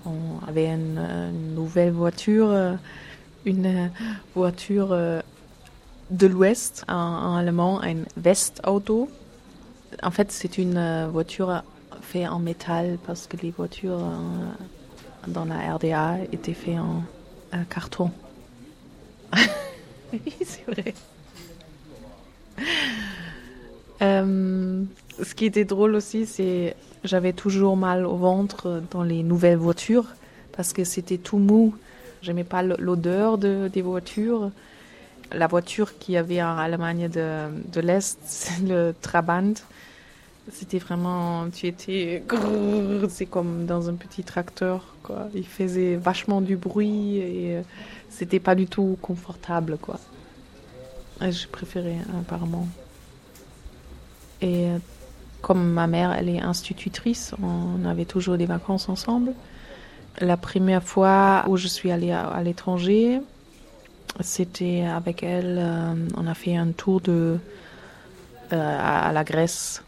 on, 0.05 0.49
avait 0.49 0.67
une, 0.67 1.33
nouvelle 1.55 1.93
voiture, 1.93 2.52
une 3.45 3.90
voiture 4.35 4.88
de 4.88 6.26
l'Ouest, 6.26 6.85
en, 6.88 7.37
allemand, 7.37 7.81
un 7.83 7.99
Westauto. 8.25 9.09
En 10.02 10.11
fait, 10.11 10.33
c'est 10.33 10.59
une 10.59 11.07
voiture 11.12 11.62
fait 12.02 12.26
en 12.26 12.38
métal 12.38 12.99
parce 13.07 13.26
que 13.26 13.37
les 13.37 13.50
voitures 13.50 13.99
euh, 13.99 15.28
dans 15.28 15.45
la 15.45 15.75
RDA 15.75 16.19
étaient 16.33 16.55
faites 16.55 16.78
en 16.78 17.02
carton. 17.69 18.11
oui, 20.12 20.21
c'est 20.45 20.64
vrai. 20.67 20.95
Euh, 24.00 24.85
ce 25.23 25.35
qui 25.35 25.47
était 25.47 25.64
drôle 25.64 25.95
aussi, 25.95 26.26
c'est 26.26 26.76
j'avais 27.05 27.33
toujours 27.33 27.76
mal 27.76 28.07
au 28.07 28.17
ventre 28.17 28.83
dans 28.90 29.02
les 29.02 29.23
nouvelles 29.23 29.59
voitures 29.59 30.07
parce 30.52 30.73
que 30.73 30.85
c'était 30.85 31.19
tout 31.19 31.38
mou. 31.38 31.75
J'aimais 32.23 32.45
pas 32.45 32.62
l'odeur 32.62 33.38
de, 33.38 33.69
des 33.73 33.83
voitures. 33.83 34.50
La 35.31 35.47
voiture 35.47 35.99
qu'il 35.99 36.14
y 36.14 36.17
avait 36.17 36.43
en 36.43 36.57
Allemagne 36.57 37.09
de, 37.09 37.49
de 37.71 37.81
l'Est, 37.81 38.19
c'est 38.25 38.62
le 38.62 38.95
Trabant. 39.00 39.55
C'était 40.50 40.78
vraiment, 40.78 41.50
tu 41.50 41.67
étais, 41.67 42.23
c'est 43.11 43.26
comme 43.26 43.67
dans 43.67 43.90
un 43.90 43.95
petit 43.95 44.23
tracteur, 44.23 44.95
quoi. 45.02 45.28
Il 45.35 45.47
faisait 45.47 45.97
vachement 45.97 46.40
du 46.40 46.57
bruit 46.57 47.19
et 47.19 47.57
euh, 47.57 47.62
c'était 48.09 48.40
pas 48.40 48.55
du 48.55 48.67
tout 48.67 48.97
confortable, 49.02 49.76
quoi. 49.81 49.99
Je 51.21 51.47
préférais 51.49 51.99
apparemment. 52.19 52.67
Et 54.40 54.67
euh, 54.67 54.78
comme 55.43 55.71
ma 55.71 55.87
mère, 55.87 56.12
elle 56.12 56.31
est 56.31 56.40
institutrice, 56.40 57.35
on 57.43 57.85
avait 57.85 58.07
toujours 58.07 58.38
des 58.38 58.47
vacances 58.47 58.88
ensemble. 58.88 59.35
La 60.21 60.37
première 60.37 60.83
fois 60.83 61.45
où 61.49 61.57
je 61.57 61.69
suis 61.69 61.90
allée 61.90 62.12
à, 62.12 62.40
l'étranger, 62.43 63.21
c'était 64.21 64.85
avec 64.85 65.23
elle, 65.23 65.59
euh, 65.61 65.95
on 66.17 66.26
a 66.26 66.35
fait 66.35 66.57
un 66.57 66.73
tour 66.73 67.00
de, 67.00 67.37
à 68.50 69.12
la 69.12 69.25
Grèce 69.25 69.83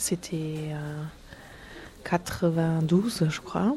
c'était 0.00 0.74
92, 2.04 3.22
euh, 3.22 3.30
je 3.30 3.40
crois. 3.40 3.76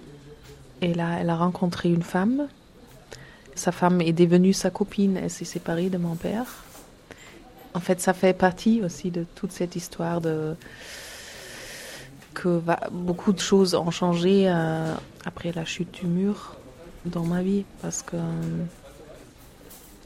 Et 0.82 0.94
là, 0.94 1.18
elle 1.20 1.30
a 1.30 1.36
rencontré 1.36 1.90
une 1.90 2.02
femme. 2.02 2.48
Sa 3.56 3.72
femme 3.72 4.02
est 4.02 4.14
devenue 4.14 4.54
sa 4.54 4.70
copine. 4.70 5.18
Elle 5.18 5.30
s'est 5.30 5.46
séparée 5.46 5.90
de 5.90 5.98
mon 5.98 6.16
père. 6.16 6.46
En 7.74 7.80
fait, 7.80 8.00
ça 8.02 8.14
fait 8.14 8.34
partie 8.34 8.82
aussi 8.84 9.12
de 9.12 9.26
toute 9.36 9.52
cette 9.52 9.76
histoire 9.76 10.22
de 10.22 10.56
que 12.34 12.62
beaucoup 12.92 13.32
de 13.32 13.40
choses 13.40 13.76
ont 13.76 13.92
changé 13.92 14.46
euh, 14.48 14.96
après 15.24 15.52
la 15.52 15.66
chute 15.66 15.92
du 15.92 16.08
mur 16.08 16.56
dans 17.06 17.24
ma 17.24 17.44
vie 17.44 17.64
parce 17.80 18.02
que 18.02 18.18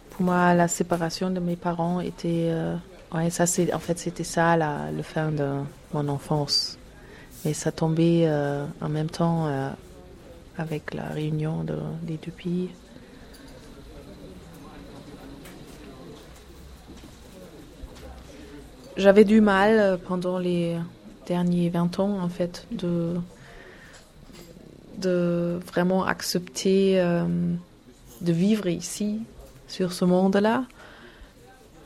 pour 0.09 0.25
moi 0.25 0.53
la 0.53 0.67
séparation 0.67 1.29
de 1.29 1.39
mes 1.39 1.55
parents 1.55 2.01
était 2.01 2.49
euh, 2.49 2.75
Ouais, 3.13 3.29
ça 3.29 3.45
c'est 3.45 3.73
en 3.73 3.79
fait 3.79 3.97
c'était 3.99 4.25
ça 4.25 4.57
la, 4.57 4.91
le 4.91 5.01
fin 5.01 5.31
de 5.31 5.61
mon 5.93 6.07
enfance. 6.07 6.77
Mais 7.45 7.53
ça 7.53 7.71
tombait 7.71 8.23
euh, 8.25 8.65
en 8.81 8.89
même 8.89 9.09
temps 9.09 9.47
euh, 9.47 9.69
avec 10.57 10.93
la 10.93 11.07
réunion 11.07 11.63
de, 11.63 11.77
des 12.03 12.17
deux 12.17 12.31
pays. 12.31 12.69
J'avais 18.95 19.23
du 19.23 19.41
mal 19.41 19.79
euh, 19.79 19.97
pendant 19.97 20.39
les 20.39 20.77
derniers 21.27 21.69
20 21.69 21.99
ans 21.99 22.19
en 22.19 22.29
fait 22.29 22.65
de 22.71 23.15
de 24.97 25.59
vraiment 25.67 26.05
accepter 26.05 26.95
de 28.21 28.33
vivre 28.33 28.65
ici 28.65 29.21
sur 29.67 29.93
ce 29.93 30.05
monde-là 30.05 30.63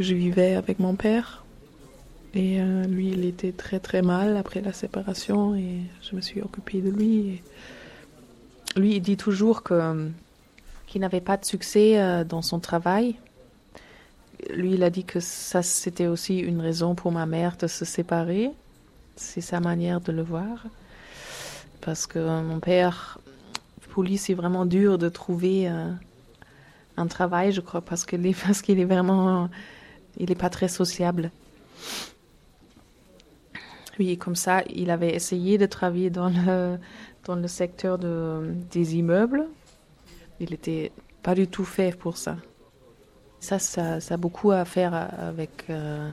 je 0.01 0.15
vivais 0.15 0.55
avec 0.55 0.79
mon 0.79 0.96
père. 0.96 1.43
Et 2.34 2.62
euh, 2.62 2.86
lui, 2.86 3.10
il 3.10 3.26
était 3.26 3.52
très 3.52 3.80
très 3.80 4.02
mal 4.02 4.38
après 4.38 4.62
la 4.62 4.72
séparation 4.72 5.54
et 5.56 5.82
je 6.02 6.16
me 6.16 6.22
suis 6.22 6.42
occupée 6.42 6.82
de 6.82 6.90
lui. 6.90 7.42
lui, 8.78 8.96
il 8.96 9.02
dit 9.02 9.18
toujours 9.18 9.64
que 9.64 10.10
qu'il 10.88 11.02
n'avait 11.02 11.22
pas 11.22 11.38
de 11.38 11.46
succès 11.46 12.02
euh, 12.02 12.24
dans 12.24 12.42
son 12.42 12.60
travail. 12.60 13.16
Lui, 14.50 14.74
il 14.74 14.84
a 14.84 14.90
dit 14.90 15.06
que 15.06 15.20
ça, 15.20 15.62
c'était 15.62 16.08
aussi 16.08 16.40
une 16.40 16.60
raison 16.60 16.96
pour 16.96 17.12
ma 17.12 17.26
mère 17.26 17.56
de 17.58 17.68
se 17.68 17.86
séparer. 17.86 18.50
C'est 19.16 19.42
sa 19.42 19.60
manière 19.60 20.02
de 20.02 20.12
le 20.12 20.22
voir. 20.22 20.66
Parce 21.80 22.08
que 22.08 22.42
mon 22.42 22.60
père, 22.60 23.20
pour 23.90 24.04
lui, 24.04 24.18
c'est 24.18 24.34
vraiment 24.34 24.66
dur 24.66 24.98
de 24.98 25.10
trouver 25.10 25.70
euh, 25.70 25.90
un 26.98 27.08
travail, 27.08 27.52
je 27.52 27.62
crois, 27.62 27.82
parce 27.82 28.06
qu'il 28.06 28.36
parce 28.46 28.62
qu'il 28.62 28.80
est 28.80 28.86
vraiment 28.86 29.50
il 30.18 30.30
n'est 30.30 30.36
pas 30.36 30.50
très 30.50 30.68
sociable. 30.68 31.32
Oui, 34.00 34.17
comme 34.17 34.36
ça, 34.36 34.63
il 34.69 34.89
avait 34.89 35.13
essayé 35.13 35.57
de 35.57 35.65
travailler 35.65 36.10
dans 36.10 36.29
le, 36.29 36.77
dans 37.25 37.36
le 37.36 37.48
secteur 37.48 37.98
de, 37.98 38.53
des 38.71 38.95
immeubles. 38.95 39.48
Il 40.39 40.51
n'était 40.51 40.91
pas 41.21 41.36
du 41.36 41.48
tout 41.48 41.65
fait 41.65 41.95
pour 41.95 42.17
ça. 42.17 42.38
Ça, 43.39 43.60
ça, 43.60 44.00
ça 44.00 44.13
a 44.13 44.17
beaucoup 44.17 44.51
à 44.51 44.65
faire 44.65 44.93
avec 44.93 45.65
euh, 45.69 46.10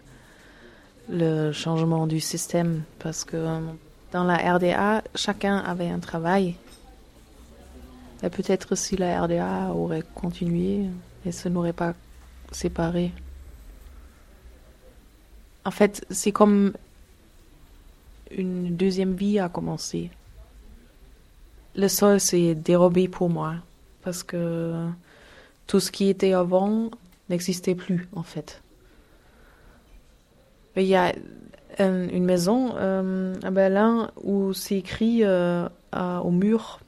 le 1.09 1.53
changement 1.53 2.07
du 2.07 2.21
système 2.21 2.83
parce 2.99 3.25
que 3.25 3.37
euh, 3.37 3.61
dans 4.13 4.25
la 4.25 4.37
RDA, 4.37 5.03
chacun 5.15 5.59
avait 5.59 5.89
un 5.89 5.99
travail. 5.99 6.57
Et 8.23 8.31
peut-être 8.31 8.75
si 8.75 8.97
la 8.97 9.23
RDA 9.23 9.73
aurait 9.73 10.03
continué 10.15 10.87
et 11.25 11.33
se 11.33 11.49
n'aurait 11.49 11.73
pas 11.73 11.95
séparé. 12.51 13.13
En 15.65 15.71
fait, 15.71 16.05
c'est 16.11 16.33
comme 16.33 16.73
une 18.31 18.77
deuxième 18.77 19.15
vie 19.15 19.39
a 19.39 19.49
commencé. 19.49 20.11
Le 21.75 21.89
sol 21.89 22.21
s'est 22.21 22.55
dérobé 22.55 23.09
pour 23.09 23.29
moi 23.29 23.57
parce 24.03 24.23
que 24.23 24.89
tout 25.67 25.81
ce 25.81 25.91
qui 25.91 26.09
était 26.09 26.33
avant 26.33 26.91
n'existait 27.29 27.75
plus 27.75 28.09
en 28.15 28.23
fait. 28.23 28.63
Il 30.77 30.85
y 30.85 30.95
a 30.95 31.13
euh, 31.81 32.09
une 32.11 32.25
maison 32.25 32.75
euh, 32.77 33.35
à 33.43 33.51
Berlin 33.51 34.11
où 34.23 34.53
c'est 34.53 34.77
écrit 34.77 35.25
euh, 35.25 35.69
au 35.93 36.31
mur 36.31 36.81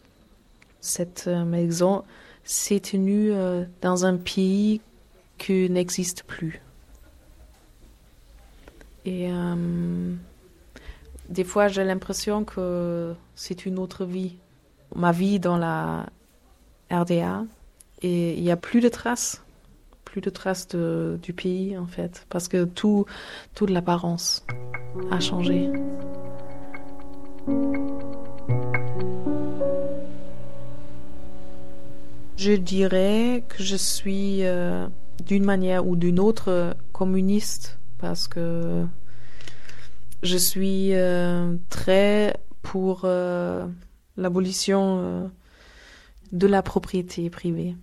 cette 0.81 1.27
maison 1.27 2.05
s'est 2.43 2.81
tenue 2.81 3.33
dans 3.83 4.07
un 4.07 4.17
pays 4.17 4.81
qui 5.37 5.69
n'existe 5.69 6.23
plus. 6.23 6.63
Et 9.05 9.29
des 11.31 11.45
fois, 11.45 11.69
j'ai 11.69 11.85
l'impression 11.85 12.45
que 12.45 13.15
c'est 13.37 13.65
une 13.65 13.79
autre 13.79 14.05
vie. 14.05 14.37
Ma 14.97 15.13
vie 15.13 15.39
dans 15.39 15.57
la 15.57 16.07
RDA, 16.91 17.45
et 18.03 18.35
il 18.35 18.43
n'y 18.43 18.51
a 18.51 18.57
plus 18.57 18.81
de 18.81 18.89
traces, 18.89 19.41
plus 20.05 20.21
de 20.21 20.31
traces 20.31 20.67
du 20.67 21.33
pays 21.33 21.79
en 21.79 21.87
fait, 21.87 22.27
parce 22.29 22.49
que 22.49 22.65
tout, 22.65 23.07
toute 23.55 23.71
l'apparence 23.71 24.45
a 25.13 25.21
changé. 25.21 25.71
Je 32.37 32.53
dirais 32.53 33.45
que 33.49 33.63
je 33.63 33.77
suis 33.77 34.45
euh, 34.45 34.89
d'une 35.27 35.45
manière 35.45 35.87
ou 35.87 35.95
d'une 35.95 36.19
autre 36.19 36.75
communiste 36.93 37.79
parce 37.99 38.27
que 38.27 38.85
je 40.23 40.37
suis 40.37 40.95
euh, 40.95 41.57
très 41.69 42.37
pour 42.63 43.03
euh, 43.05 43.67
l'abolition 44.17 44.99
euh, 44.99 45.29
de 46.33 46.47
la 46.47 46.63
propriété 46.63 47.31
privée. 47.31 47.77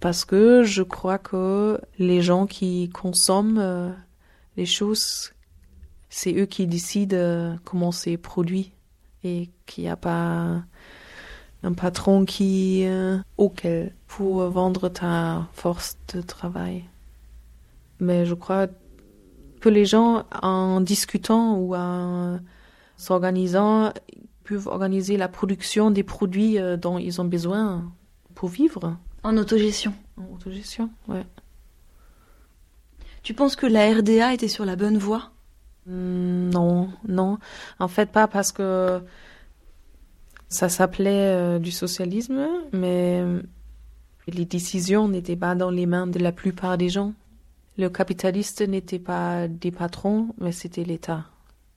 Parce 0.00 0.24
que 0.24 0.64
je 0.64 0.82
crois 0.82 1.18
que 1.18 1.80
les 1.98 2.20
gens 2.20 2.46
qui 2.46 2.90
consomment 2.90 3.94
les 4.56 4.66
choses, 4.66 5.32
c'est 6.10 6.34
eux 6.34 6.44
qui 6.44 6.66
décident 6.66 7.56
comment 7.64 7.90
c'est 7.90 8.18
produit 8.18 8.72
et 9.22 9.48
qu'il 9.64 9.84
n'y 9.84 9.90
a 9.90 9.96
pas 9.96 10.62
un 11.62 11.72
patron 11.72 12.26
qui 12.26 12.84
auquel 13.38 13.94
pour 14.06 14.42
vendre 14.50 14.90
ta 14.90 15.48
force 15.54 15.96
de 16.12 16.20
travail. 16.20 16.84
Mais 17.98 18.26
je 18.26 18.34
crois 18.34 18.66
que 19.64 19.70
les 19.70 19.86
gens, 19.86 20.26
en 20.42 20.82
discutant 20.82 21.56
ou 21.56 21.74
en 21.74 22.38
s'organisant, 22.98 23.94
peuvent 24.44 24.66
organiser 24.66 25.16
la 25.16 25.26
production 25.26 25.90
des 25.90 26.02
produits 26.02 26.58
euh, 26.58 26.76
dont 26.76 26.98
ils 26.98 27.18
ont 27.22 27.24
besoin 27.24 27.90
pour 28.34 28.50
vivre. 28.50 28.98
En 29.22 29.38
autogestion. 29.38 29.94
En 30.18 30.34
autogestion, 30.34 30.90
ouais. 31.08 31.24
Tu 33.22 33.32
penses 33.32 33.56
que 33.56 33.66
la 33.66 33.90
RDA 33.90 34.34
était 34.34 34.48
sur 34.48 34.66
la 34.66 34.76
bonne 34.76 34.98
voie? 34.98 35.30
Hmm, 35.86 36.50
Non, 36.50 36.90
non. 37.08 37.38
En 37.78 37.88
fait, 37.88 38.12
pas 38.12 38.28
parce 38.28 38.52
que 38.52 39.00
ça 40.50 40.68
s'appelait 40.68 41.32
euh, 41.34 41.58
du 41.58 41.70
socialisme, 41.70 42.46
mais 42.74 43.24
les 44.28 44.44
décisions 44.44 45.08
n'étaient 45.08 45.36
pas 45.36 45.54
dans 45.54 45.70
les 45.70 45.86
mains 45.86 46.06
de 46.06 46.18
la 46.18 46.32
plupart 46.32 46.76
des 46.76 46.90
gens. 46.90 47.14
Le 47.76 47.88
capitaliste 47.88 48.60
n'était 48.62 49.00
pas 49.00 49.48
des 49.48 49.72
patrons, 49.72 50.28
mais 50.38 50.52
c'était 50.52 50.84
l'État. 50.84 51.24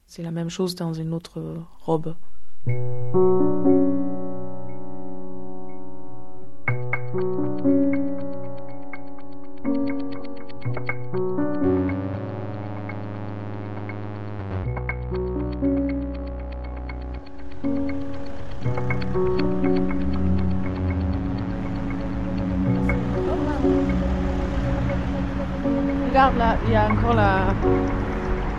C'est 0.05 0.21
la 0.21 0.31
même 0.31 0.49
chose 0.49 0.75
dans 0.75 0.93
une 0.93 1.13
autre 1.13 1.41
robe. 1.79 2.15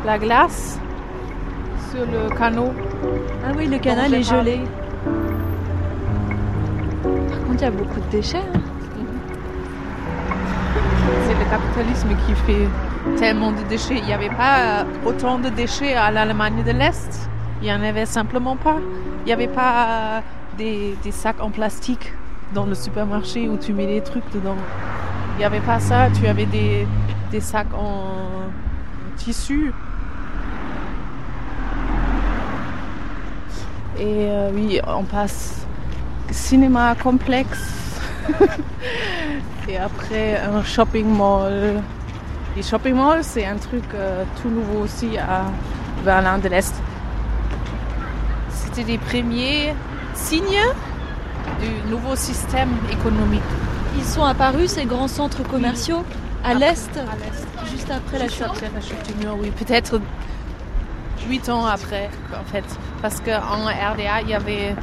La 0.09 0.19
glace 0.19 0.81
sur 1.91 2.01
le 2.07 2.35
canot. 2.35 2.73
Ah 3.47 3.53
oui, 3.55 3.67
le 3.67 3.79
canal 3.79 4.15
est 4.15 4.23
gelé. 4.23 4.61
Par 7.03 7.41
contre, 7.45 7.59
il 7.59 7.61
y 7.61 7.65
a 7.65 7.71
beaucoup 7.71 8.01
de 8.01 8.11
déchets. 8.11 8.39
Hein. 8.39 8.61
C'est 11.25 11.35
le 11.35 11.45
capitalisme 11.51 12.09
qui 12.25 12.35
fait 12.47 12.69
tellement 13.19 13.53
de 13.53 13.61
déchets. 13.69 13.99
Il 13.99 14.07
n'y 14.07 14.15
avait 14.15 14.31
pas 14.31 14.87
autant 15.05 15.39
de 15.39 15.51
déchets 15.51 15.95
à 15.95 16.11
l'Allemagne 16.11 16.63
de 16.65 16.71
l'Est. 16.71 17.29
Il 17.61 17.65
n'y 17.67 17.73
en 17.75 17.83
avait 17.83 18.07
simplement 18.07 18.57
pas. 18.57 18.79
Il 19.21 19.27
n'y 19.27 19.33
avait 19.35 19.47
pas 19.47 20.23
des, 20.57 20.97
des 21.05 21.13
sacs 21.13 21.43
en 21.43 21.51
plastique 21.51 22.15
dans 22.55 22.65
le 22.65 22.75
supermarché 22.75 23.47
où 23.47 23.59
tu 23.59 23.75
mets 23.75 23.87
des 23.87 24.01
trucs 24.01 24.33
dedans. 24.33 24.57
Il 25.35 25.41
n'y 25.41 25.45
avait 25.45 25.61
pas 25.61 25.81
ça. 25.81 26.09
Tu 26.19 26.27
avais 26.27 26.47
des, 26.47 26.87
des 27.31 27.41
sacs 27.41 27.75
en 27.75 28.49
tissu. 29.19 29.75
Et 33.99 34.27
euh, 34.29 34.51
oui, 34.55 34.81
on 34.87 35.05
passe 35.05 35.67
cinéma 36.31 36.95
complexe. 36.95 37.75
et 39.69 39.77
après 39.77 40.37
un 40.37 40.63
shopping 40.63 41.07
mall. 41.07 41.83
Les 42.57 42.63
shopping 42.63 42.95
malls, 42.95 43.25
c'est 43.25 43.45
un 43.45 43.57
truc 43.57 43.85
euh, 43.95 44.25
tout 44.41 44.49
nouveau 44.49 44.81
aussi 44.85 45.19
à 45.19 45.45
Berlin 46.05 46.39
de 46.39 46.49
l'Est. 46.49 46.75
C'était 48.51 48.85
les 48.85 48.99
premiers 48.99 49.75
signes 50.15 50.65
du 51.61 51.91
nouveau 51.91 52.15
système 52.17 52.71
économique. 52.93 53.43
Ils 53.97 54.05
sont 54.05 54.25
apparus, 54.25 54.71
ces 54.73 54.85
grands 54.85 55.09
centres 55.09 55.43
commerciaux 55.43 56.05
à 56.45 56.55
l'est, 56.55 56.91
juste 57.71 57.91
après 57.91 58.19
la 58.19 58.29
chute. 58.29 58.47
du 59.07 59.25
mur, 59.25 59.37
oui, 59.41 59.51
peut-être 59.51 60.01
huit 61.29 61.49
ans 61.49 61.67
après, 61.67 62.11
en 62.33 62.45
fait, 62.45 62.65
parce 63.03 63.21
qu'en 63.21 63.67
RDA 63.67 64.23
il 64.23 64.29
y 64.29 64.35
avait 64.35 64.75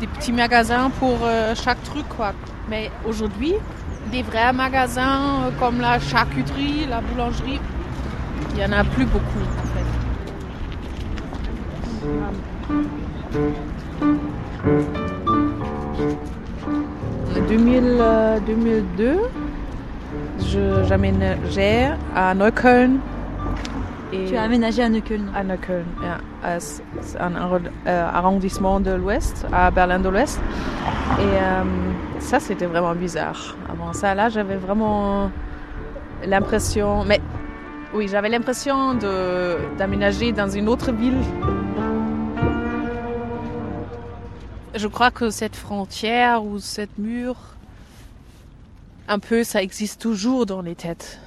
des 0.00 0.06
petits 0.06 0.32
magasins 0.32 0.90
pour 0.98 1.16
euh, 1.22 1.54
chaque 1.54 1.82
truc, 1.84 2.08
quoi. 2.08 2.32
Mais 2.68 2.90
aujourd'hui, 3.06 3.54
des 4.10 4.22
vrais 4.22 4.52
magasins 4.52 5.46
euh, 5.46 5.50
comme 5.58 5.80
la 5.80 5.98
charcuterie, 6.00 6.86
la 6.88 7.00
boulangerie, 7.00 7.60
il 8.54 8.60
y 8.60 8.64
en 8.64 8.72
a 8.72 8.84
plus 8.84 9.06
beaucoup, 9.06 9.42
en 9.62 9.66
fait. 9.74 9.82
2002, 18.46 19.18
j'aménageais 20.88 21.90
à 22.14 22.34
Neukölln. 22.34 22.98
Et 24.12 24.26
tu 24.26 24.36
as 24.36 24.42
aménagé 24.42 24.82
à 24.82 24.88
Neukölln 24.90 25.32
À 25.34 25.42
Neukölln. 25.42 25.86
C'est 27.00 27.18
un 27.18 27.34
euh, 27.34 28.08
arrondissement 28.12 28.78
de 28.78 28.90
l'Ouest, 28.90 29.46
à 29.52 29.70
Berlin 29.70 29.98
de 30.00 30.08
l'Ouest. 30.10 30.38
Et 31.18 31.22
euh, 31.22 31.62
ça, 32.18 32.38
c'était 32.38 32.66
vraiment 32.66 32.94
bizarre. 32.94 33.56
Avant 33.70 33.92
ça, 33.94 34.14
là, 34.14 34.28
j'avais 34.28 34.56
vraiment 34.56 35.30
l'impression... 36.26 37.04
Mais 37.04 37.20
oui, 37.94 38.06
j'avais 38.08 38.28
l'impression 38.28 38.94
d'aménager 39.78 40.32
dans 40.32 40.48
une 40.48 40.68
autre 40.68 40.92
ville. 40.92 41.18
Je 44.74 44.88
crois 44.88 45.10
que 45.10 45.30
cette 45.30 45.56
frontière 45.56 46.44
ou 46.44 46.58
cette 46.58 46.98
mur 46.98 47.36
un 49.08 49.18
peu, 49.18 49.44
ça 49.44 49.62
existe 49.62 50.00
toujours 50.00 50.46
dans 50.46 50.62
les 50.62 50.74
têtes. 50.74 51.20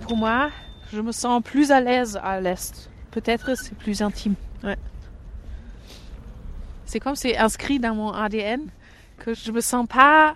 Pour 0.00 0.16
moi, 0.16 0.48
je 0.92 1.00
me 1.00 1.12
sens 1.12 1.42
plus 1.42 1.70
à 1.70 1.80
l'aise 1.80 2.18
à 2.22 2.40
l'est 2.40 2.90
peut-être 3.10 3.56
c'est 3.56 3.74
plus 3.74 4.02
intime. 4.02 4.34
Ouais. 4.62 4.76
C'est 6.86 7.00
comme 7.00 7.16
c'est 7.16 7.36
inscrit 7.36 7.78
dans 7.78 7.94
mon 7.94 8.12
ADN 8.12 8.62
que 9.18 9.34
je 9.34 9.52
me 9.52 9.60
sens 9.60 9.86
pas 9.86 10.34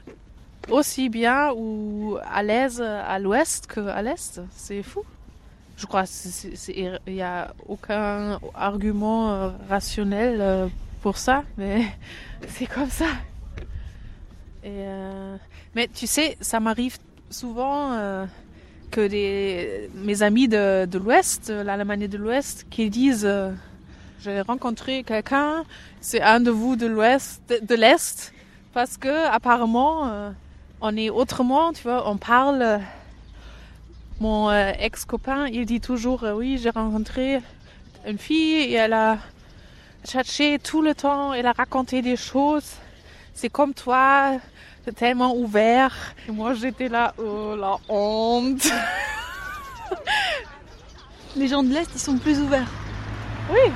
aussi 0.69 1.09
bien 1.09 1.53
ou 1.57 2.19
à 2.25 2.43
l'aise 2.43 2.81
à 2.81 3.19
l'ouest 3.19 3.67
qu'à 3.67 4.03
l'est. 4.03 4.41
C'est 4.55 4.83
fou. 4.83 5.03
Je 5.77 5.87
crois 5.87 6.05
qu'il 6.05 7.01
n'y 7.09 7.23
a 7.23 7.53
aucun 7.67 8.39
argument 8.55 9.33
euh, 9.33 9.51
rationnel 9.69 10.41
euh, 10.41 10.69
pour 11.03 11.19
ça, 11.19 11.43
mais 11.59 11.85
c'est 12.49 12.67
comme 12.67 12.91
ça. 12.91 13.09
Et 14.63 14.71
euh, 14.71 15.37
mais 15.75 15.89
tu 15.89 16.07
sais, 16.07 16.37
ça 16.41 16.61
m'arrive 16.61 16.97
souvent 17.29 18.27
que 18.95 19.07
des, 19.09 19.91
mes 19.95 20.23
amis 20.23 20.47
de, 20.47 20.99
l'Ouest, 20.99 21.51
l'Allemagne 21.51 22.07
de 22.07 22.17
l'Ouest, 22.17 22.67
qui 22.71 22.91
disent 22.91 23.29
j'ai 24.23 24.41
rencontré 24.41 25.03
quelqu'un, 25.03 25.65
c'est 26.01 26.23
un 26.23 26.39
de 26.39 26.51
vous 26.51 26.77
de 26.77 26.87
l'Ouest, 26.87 27.43
de 27.61 27.75
l'Est, 27.75 28.33
parce 28.73 28.97
que 28.97 29.27
apparemment 29.27 30.33
on 30.87 30.97
est 30.97 31.11
autrement, 31.11 31.73
tu 31.73 31.83
vois, 31.85 32.09
on 32.11 32.19
parle. 32.19 32.81
Mon 34.21 34.51
euh, 34.51 34.71
ex-copain, 34.79 35.49
il 35.49 35.67
dit 35.67 35.81
toujours, 35.81 36.23
euh, 36.23 36.35
oui, 36.35 36.59
j'ai 36.63 36.71
rencontré 36.71 37.41
une 38.07 38.19
fille 38.19 38.55
et 38.55 38.75
elle 38.75 38.93
a 38.93 39.19
cherché 40.05 40.59
tout 40.59 40.83
le 40.83 40.95
temps, 40.95 41.33
elle 41.33 41.47
a 41.47 41.53
raconté 41.53 42.01
des 42.01 42.17
choses. 42.17 42.77
C'est 43.33 43.49
comme 43.49 43.75
toi, 43.75 44.39
c'est 44.85 44.95
tellement 44.95 45.35
ouvert. 45.35 46.15
Et 46.29 46.33
moi, 46.33 46.55
j'étais 46.55 46.89
là, 46.89 47.15
oh 47.19 47.57
la 47.57 47.77
honte. 47.89 48.67
Les 51.37 51.49
gens 51.49 51.63
de 51.63 51.73
l'Est, 51.73 51.91
ils 51.95 52.01
sont 52.01 52.19
plus 52.19 52.41
ouverts. 52.41 52.71
Oui. 53.51 53.73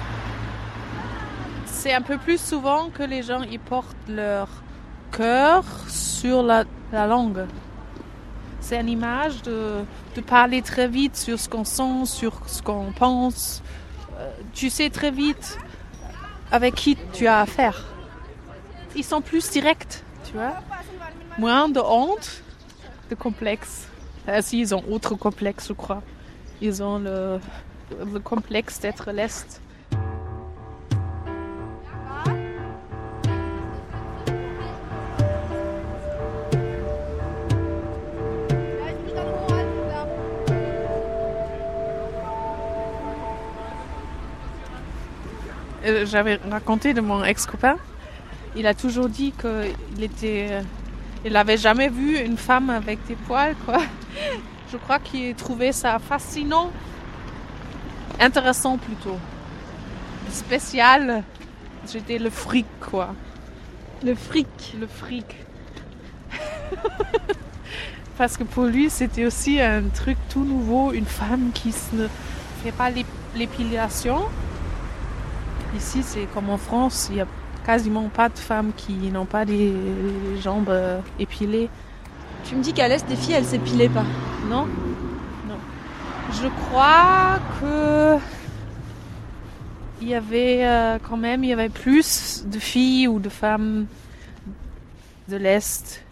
C'est 1.67 1.93
un 1.93 2.03
peu 2.03 2.19
plus 2.19 2.41
souvent 2.41 2.91
que 2.91 3.03
les 3.03 3.23
gens, 3.23 3.43
ils 3.43 3.61
portent 3.61 3.97
leur 4.09 4.49
cœur 5.13 5.65
sur 5.89 6.43
la 6.43 6.65
la 6.93 7.07
langue. 7.07 7.47
C'est 8.61 8.81
une 8.81 8.89
image 8.89 9.43
de, 9.43 9.85
de, 10.15 10.21
parler 10.21 10.63
très 10.63 10.89
vite 10.89 11.17
sur 11.17 11.39
ce 11.39 11.49
qu'on 11.49 11.65
sent, 11.65 12.07
sur 12.07 12.33
ce 12.47 12.63
qu'on 12.63 12.93
pense. 12.93 13.63
Euh, 14.19 14.31
tu 14.53 14.69
sais 14.69 14.91
très 14.91 15.11
vite 15.11 15.59
avec 16.51 16.75
qui 16.75 16.97
tu 17.13 17.27
as 17.27 17.41
affaire. 17.41 17.85
Ils 18.97 19.05
sont 19.05 19.21
plus 19.21 19.51
directs, 19.51 20.03
tu 20.25 20.33
vois. 20.33 20.55
Moins 21.39 21.69
de 21.69 21.79
honte, 21.79 22.43
de 23.11 23.15
complexe. 23.15 23.87
Ah, 24.27 24.43
si, 24.43 24.59
ils 24.59 24.75
ont 24.75 24.83
autre 24.91 25.15
complexe, 25.15 25.69
je 25.69 25.73
crois. 25.73 26.03
Ils 26.61 26.83
ont 26.83 26.99
le, 26.99 27.39
le 28.13 28.19
complexe 28.19 28.81
d'être 28.81 29.13
l'Est. 29.13 29.63
Euh, 45.87 46.05
j'avais 46.05 46.41
raconté 46.51 46.95
de 46.95 47.01
mon 47.01 47.23
ex-copain. 47.23 47.77
Il 48.57 48.67
a 48.67 48.75
toujours 48.75 49.09
dit 49.09 49.33
qu'il 49.33 50.03
était, 50.03 50.63
il 51.25 51.33
n'avait 51.33 51.57
jamais 51.57 51.89
vu 51.89 52.19
une 52.19 52.37
femme 52.37 52.71
avec 52.71 53.05
des 53.07 53.15
poils, 53.15 53.55
quoi. 53.65 53.79
Je 54.73 54.77
crois 54.77 54.99
qu'il 54.99 55.35
trouvait 55.35 55.73
ça 55.73 55.99
fascinant, 55.99 56.71
intéressant 58.21 58.77
plutôt, 58.79 59.19
spécial. 60.31 61.23
J'étais 61.91 62.19
le 62.19 62.31
fric, 62.31 62.67
quoi. 62.81 63.15
Le 64.05 64.15
fric. 64.15 64.75
Le 64.79 64.87
fric. 64.87 65.37
Parce 68.19 68.37
que 68.37 68.45
pour 68.45 68.65
lui, 68.65 68.91
c'était 68.91 69.25
aussi 69.25 69.61
un 69.61 69.83
truc 69.95 70.19
tout 70.29 70.45
nouveau, 70.45 70.93
une 70.93 71.07
femme 71.07 71.51
qui 71.55 71.75
ne 71.93 72.09
fait 72.63 72.73
pas 72.73 72.91
l'épilation, 73.35 74.25
Ici, 75.77 76.03
c'est 76.03 76.27
comme 76.33 76.49
en 76.51 76.57
France, 76.57 77.09
il 77.11 77.17
n'y 77.17 77.21
a 77.21 77.27
quasiment 77.69 78.09
pas 78.09 78.31
de 78.31 78.39
femmes 78.39 78.73
qui 78.75 78.95
n'ont 79.11 79.27
pas 79.27 79.45
des 79.45 79.75
jambes 80.41 80.71
euh, 80.71 81.01
épilées. 81.19 81.69
Tu 82.45 82.57
me 82.57 82.63
dis 82.63 82.73
qu'à 82.73 82.89
l'Est, 82.89 83.07
des 83.07 83.15
filles, 83.15 83.35
elles 83.35 83.45
s'épilaient 83.45 83.91
pas 83.91 84.07
Non 84.49 84.65
Non. 85.47 85.59
Je 86.33 86.49
crois 86.49 87.39
que. 87.61 88.17
Il 90.01 90.09
y 90.09 90.15
avait 90.15 90.61
euh, 90.65 90.99
quand 91.07 91.19
même 91.19 91.45
il 91.45 91.51
y 91.51 91.53
avait 91.53 91.69
plus 91.69 92.45
de 92.47 92.59
filles 92.59 93.07
ou 93.07 93.19
de 93.19 93.29
femmes 93.29 93.85
de 95.29 95.37
l'Est 95.37 96.03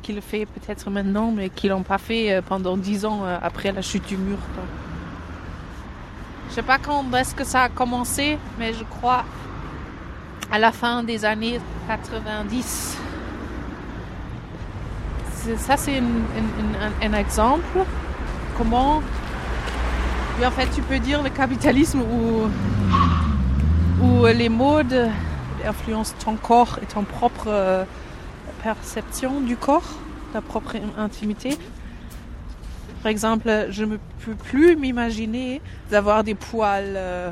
qui 0.00 0.14
le 0.14 0.22
fait 0.22 0.46
peut-être 0.46 0.88
maintenant, 0.88 1.30
mais 1.30 1.50
qui 1.50 1.68
l'ont 1.68 1.82
pas 1.82 1.98
fait 1.98 2.32
euh, 2.32 2.40
pendant 2.40 2.78
dix 2.78 3.04
ans 3.04 3.24
après 3.42 3.70
la 3.70 3.82
chute 3.82 4.06
du 4.08 4.16
mur. 4.16 4.38
Je 6.48 6.54
sais 6.54 6.62
pas 6.62 6.78
quand 6.78 7.04
est-ce 7.12 7.34
que 7.34 7.44
ça 7.44 7.64
a 7.64 7.68
commencé, 7.68 8.38
mais 8.58 8.72
je 8.72 8.84
crois 8.84 9.26
à 10.50 10.58
la 10.58 10.72
fin 10.72 11.02
des 11.02 11.24
années 11.24 11.60
90. 11.88 12.98
Ça, 15.58 15.76
c'est 15.76 16.02
un, 17.02 17.12
exemple. 17.14 17.78
Comment, 18.58 19.02
en 20.44 20.50
fait, 20.50 20.68
tu 20.74 20.82
peux 20.82 20.98
dire 20.98 21.22
le 21.22 21.30
capitalisme 21.30 22.02
ou, 22.02 22.50
ou 24.04 24.26
les 24.26 24.48
modes 24.48 25.10
influencent 25.64 26.14
ton 26.22 26.36
corps 26.36 26.78
et 26.82 26.86
ton 26.86 27.04
propre 27.04 27.46
euh, 27.48 27.84
perception 28.62 29.40
du 29.40 29.56
corps, 29.56 29.98
ta 30.32 30.40
propre 30.40 30.76
intimité. 30.98 31.56
Par 33.02 33.10
exemple, 33.10 33.66
je 33.70 33.84
ne 33.84 33.96
peux 34.24 34.34
plus 34.34 34.76
m'imaginer 34.76 35.62
d'avoir 35.90 36.22
des 36.22 36.34
poils 36.34 36.94
euh, 36.96 37.30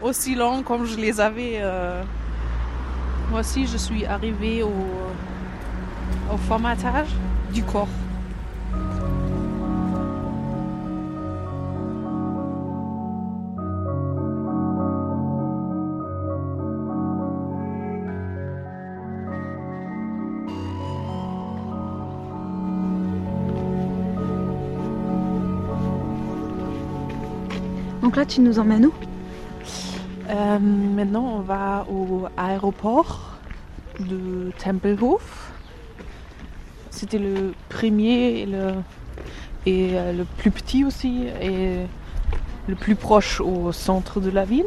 aussi 0.00 0.34
longs 0.34 0.62
comme 0.62 0.86
je 0.86 0.96
les 0.96 1.20
avais. 1.20 1.58
Euh. 1.60 2.02
Aussi, 3.32 3.66
je 3.66 3.76
suis 3.76 4.06
arrivée 4.06 4.62
au, 4.62 4.70
au 6.32 6.36
formatage 6.36 7.08
du 7.52 7.62
corps. 7.64 7.88
Donc 28.00 28.16
là, 28.16 28.24
tu 28.24 28.40
nous 28.40 28.58
emmènes 28.58 28.86
où? 28.86 28.92
Euh, 30.34 30.58
Maintenant, 30.58 31.36
on 31.36 31.40
va 31.40 31.86
au 31.90 32.26
aéroport 32.36 33.38
de 34.00 34.50
Tempelhof. 34.58 35.52
C'était 36.90 37.18
le 37.18 37.54
premier 37.68 38.40
et 38.40 38.46
le, 38.46 38.72
et 39.66 39.90
euh, 39.92 40.12
le 40.12 40.24
plus 40.24 40.50
petit 40.50 40.84
aussi 40.84 41.26
et 41.40 41.86
le 42.68 42.74
plus 42.74 42.94
proche 42.94 43.40
au 43.40 43.72
centre 43.72 44.20
de 44.20 44.30
la 44.30 44.44
ville. 44.44 44.66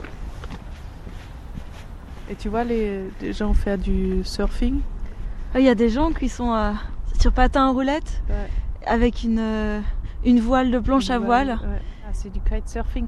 Et 2.29 2.35
tu 2.35 2.49
vois 2.49 2.63
les, 2.63 3.09
gens 3.31 3.53
faire 3.53 3.77
du 3.77 4.23
surfing? 4.23 4.81
Ah, 5.53 5.59
Il 5.59 5.65
y 5.65 5.69
a 5.69 5.75
des 5.75 5.89
gens 5.89 6.11
qui 6.11 6.27
sont 6.27 6.53
euh, 6.53 6.71
sur 7.19 7.31
patin 7.31 7.67
à 7.67 7.71
roulette 7.71 8.21
avec 8.85 9.23
une, 9.23 9.81
une 10.25 10.39
voile 10.39 10.71
de 10.71 10.79
planche 10.79 11.09
à 11.09 11.19
voile. 11.19 11.57
Ah, 11.63 12.09
c'est 12.13 12.31
du 12.31 12.39
kitesurfing. 12.41 13.07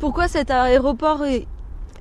Pourquoi 0.00 0.28
cet 0.28 0.50
aéroport 0.50 1.26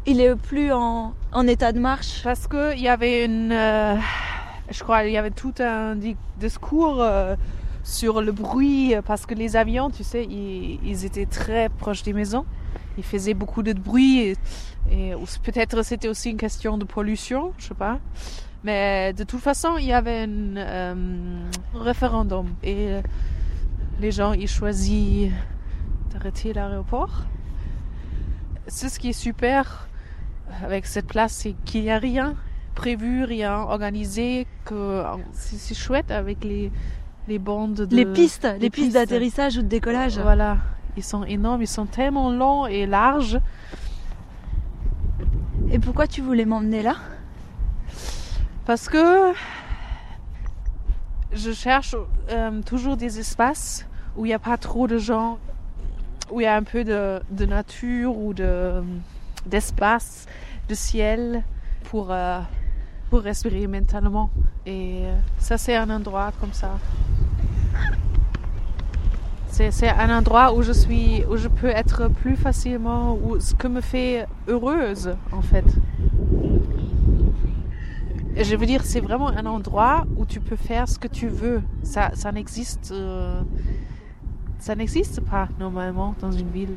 il 0.06 0.22
est 0.22 0.34
plus 0.34 0.72
en, 0.72 1.14
état 1.50 1.74
de 1.74 1.80
marche? 1.80 2.24
Parce 2.24 2.48
qu'il 2.48 2.80
y 2.80 2.88
avait 2.88 3.26
une. 3.26 3.52
Euh, 3.52 3.98
je 4.72 4.82
crois 4.82 5.04
il 5.04 5.12
y 5.12 5.18
avait 5.18 5.32
tout 5.32 5.54
un 5.60 5.98
discours 6.38 7.02
euh, 7.02 7.36
sur 7.84 8.22
le 8.22 8.32
bruit, 8.32 8.96
parce 9.06 9.26
que 9.26 9.34
les 9.34 9.58
avions, 9.58 9.90
tu 9.90 10.06
sais, 10.06 10.24
ils, 10.24 11.04
étaient 11.04 11.26
très 11.26 11.68
proches 11.68 12.04
des 12.04 12.14
maisons. 12.14 12.46
Ils 12.98 13.04
faisaient 13.04 13.34
beaucoup 13.34 13.64
de 13.64 13.74
bruit. 13.74 14.34
Et, 14.90 15.14
peut-être 15.44 15.84
c'était 15.84 16.08
aussi 16.08 16.30
une 16.30 16.38
question 16.38 16.78
de 16.78 16.86
pollution, 16.86 17.52
je 17.58 17.68
sais 17.68 17.74
pas. 17.74 18.00
Mais 18.64 19.12
de 19.12 19.26
toute 19.26 19.42
façon, 19.42 19.76
il 19.78 19.88
y 19.88 19.94
avait 19.94 20.24
un 20.24 20.56
euh, 20.56 20.96
référendum. 21.76 22.48
Et 22.64 22.92
les 24.00 24.12
gens, 24.12 24.32
ils 24.32 24.48
choisissent 24.48 25.34
d'arrêter 26.14 26.54
l'aéroport 26.54 27.26
c'est 28.70 28.90
ce 28.90 29.00
qui 29.00 29.10
est 29.10 29.14
super 29.14 29.88
avec 30.64 30.86
cette 30.86 31.08
place, 31.08 31.34
c'est 31.34 31.56
qu'il 31.66 31.84
n'y 31.84 31.92
a 31.92 32.00
rien 32.00 32.36
prévu, 32.76 33.24
rien 33.24 33.58
organisé, 33.58 34.48
que 34.66 35.04
c'est 35.34 35.76
chouette 35.76 36.12
avec 36.12 36.44
les, 36.44 36.72
les 37.28 37.40
bandes 37.40 37.74
de... 37.74 37.96
Les 37.96 38.06
pistes, 38.06 38.48
les 38.60 38.70
pistes, 38.70 38.94
d'atterrissage 38.94 39.58
ou 39.58 39.62
de 39.62 39.68
décollage. 39.68 40.18
Voilà. 40.18 40.58
Ils 40.96 41.04
sont 41.04 41.24
énormes, 41.24 41.62
ils 41.62 41.68
sont 41.68 41.86
tellement 41.86 42.32
longs 42.32 42.66
et 42.68 42.86
larges. 42.86 43.40
Et 45.72 45.80
pourquoi 45.80 46.08
tu 46.08 46.22
voulais 46.22 46.46
m'emmener 46.46 46.82
là? 46.82 46.96
Parce 48.66 48.88
que 48.88 49.34
je 51.34 51.52
cherche 51.52 51.96
euh, 52.30 52.62
toujours 52.62 52.98
des 52.98 53.20
espaces 53.20 53.86
où 54.16 54.26
il 54.26 54.30
n'y 54.30 54.34
a 54.34 54.40
pas 54.40 54.58
trop 54.58 54.88
de 54.88 54.98
gens, 54.98 55.38
où 56.32 56.42
il 56.42 56.44
y 56.44 56.48
a 56.48 56.56
un 56.56 56.64
peu 56.64 56.84
de, 56.84 57.46
nature 57.46 58.18
ou 58.18 58.34
de, 58.34 58.82
d'espace, 59.46 60.26
de 60.68 60.76
ciel 60.76 61.44
pour, 61.86 62.08
euh, 62.12 62.40
pour 63.10 63.22
respirer 63.22 63.68
mentalement. 63.68 64.30
Et 64.66 65.02
euh, 65.04 65.16
ça, 65.38 65.58
c'est 65.58 65.76
un 65.76 65.90
endroit 65.90 66.32
comme 66.40 66.54
ça. 66.54 66.78
C'est, 69.48 69.72
c'est 69.72 69.90
un 69.90 70.18
endroit 70.18 70.54
où 70.54 70.62
je 70.62 70.72
suis, 70.72 71.24
où 71.30 71.36
je 71.36 71.48
peux 71.48 71.68
être 71.68 72.08
plus 72.08 72.36
facilement, 72.36 73.18
où 73.22 73.40
ce 73.40 73.54
que 73.54 73.68
me 73.68 73.82
fait 73.82 74.26
heureuse 74.48 75.16
en 75.32 75.42
fait. 75.42 75.66
Je 78.42 78.56
veux 78.56 78.66
dire, 78.66 78.86
c'est 78.86 79.02
vraiment 79.02 79.28
un 79.28 79.46
endroit 79.46 80.06
où 80.16 80.26
tu 80.26 80.40
peux 80.40 80.56
faire 80.56 80.88
ce 80.88 80.98
que 80.98 81.10
tu 81.10 81.28
veux. 81.28 81.62
Ça, 81.84 82.12
ça 82.14 82.32
n'existe, 82.32 82.92
euh, 82.94 83.42
ça 84.60 84.76
n'existe 84.76 85.22
pas 85.22 85.48
normalement 85.60 86.16
dans 86.22 86.32
une 86.32 86.50
ville. 86.50 86.76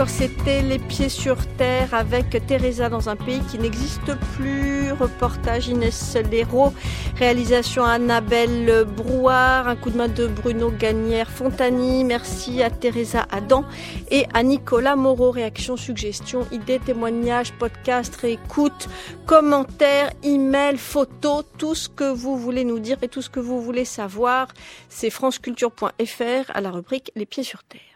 Encore, 0.00 0.08
c'était 0.08 0.62
Les 0.62 0.78
Pieds 0.78 1.10
sur 1.10 1.36
Terre 1.58 1.92
avec 1.92 2.30
Teresa 2.46 2.88
dans 2.88 3.10
un 3.10 3.16
pays 3.16 3.42
qui 3.50 3.58
n'existe 3.58 4.14
plus. 4.34 4.92
Reportage 4.92 5.68
Inès 5.68 6.16
Léraud, 6.30 6.72
réalisation 7.16 7.84
Annabelle 7.84 8.86
Brouard, 8.96 9.68
un 9.68 9.76
coup 9.76 9.90
de 9.90 9.98
main 9.98 10.08
de 10.08 10.26
Bruno 10.26 10.70
Gagnère 10.70 11.28
Fontani. 11.28 12.04
Merci 12.04 12.62
à 12.62 12.70
Teresa 12.70 13.26
Adam 13.30 13.66
et 14.10 14.24
à 14.32 14.42
Nicolas 14.42 14.96
Moreau. 14.96 15.32
Réaction, 15.32 15.76
suggestion, 15.76 16.46
idées, 16.50 16.78
témoignages, 16.78 17.52
podcast, 17.52 18.16
réécoute, 18.16 18.88
commentaires, 19.26 20.12
email, 20.22 20.78
photos, 20.78 21.44
tout 21.58 21.74
ce 21.74 21.90
que 21.90 22.10
vous 22.10 22.38
voulez 22.38 22.64
nous 22.64 22.78
dire 22.78 22.96
et 23.02 23.08
tout 23.08 23.20
ce 23.20 23.28
que 23.28 23.40
vous 23.40 23.60
voulez 23.60 23.84
savoir. 23.84 24.48
C'est 24.88 25.10
franceculture.fr 25.10 26.50
à 26.54 26.60
la 26.62 26.70
rubrique 26.70 27.12
Les 27.16 27.26
Pieds 27.26 27.44
sur 27.44 27.64
Terre. 27.64 27.89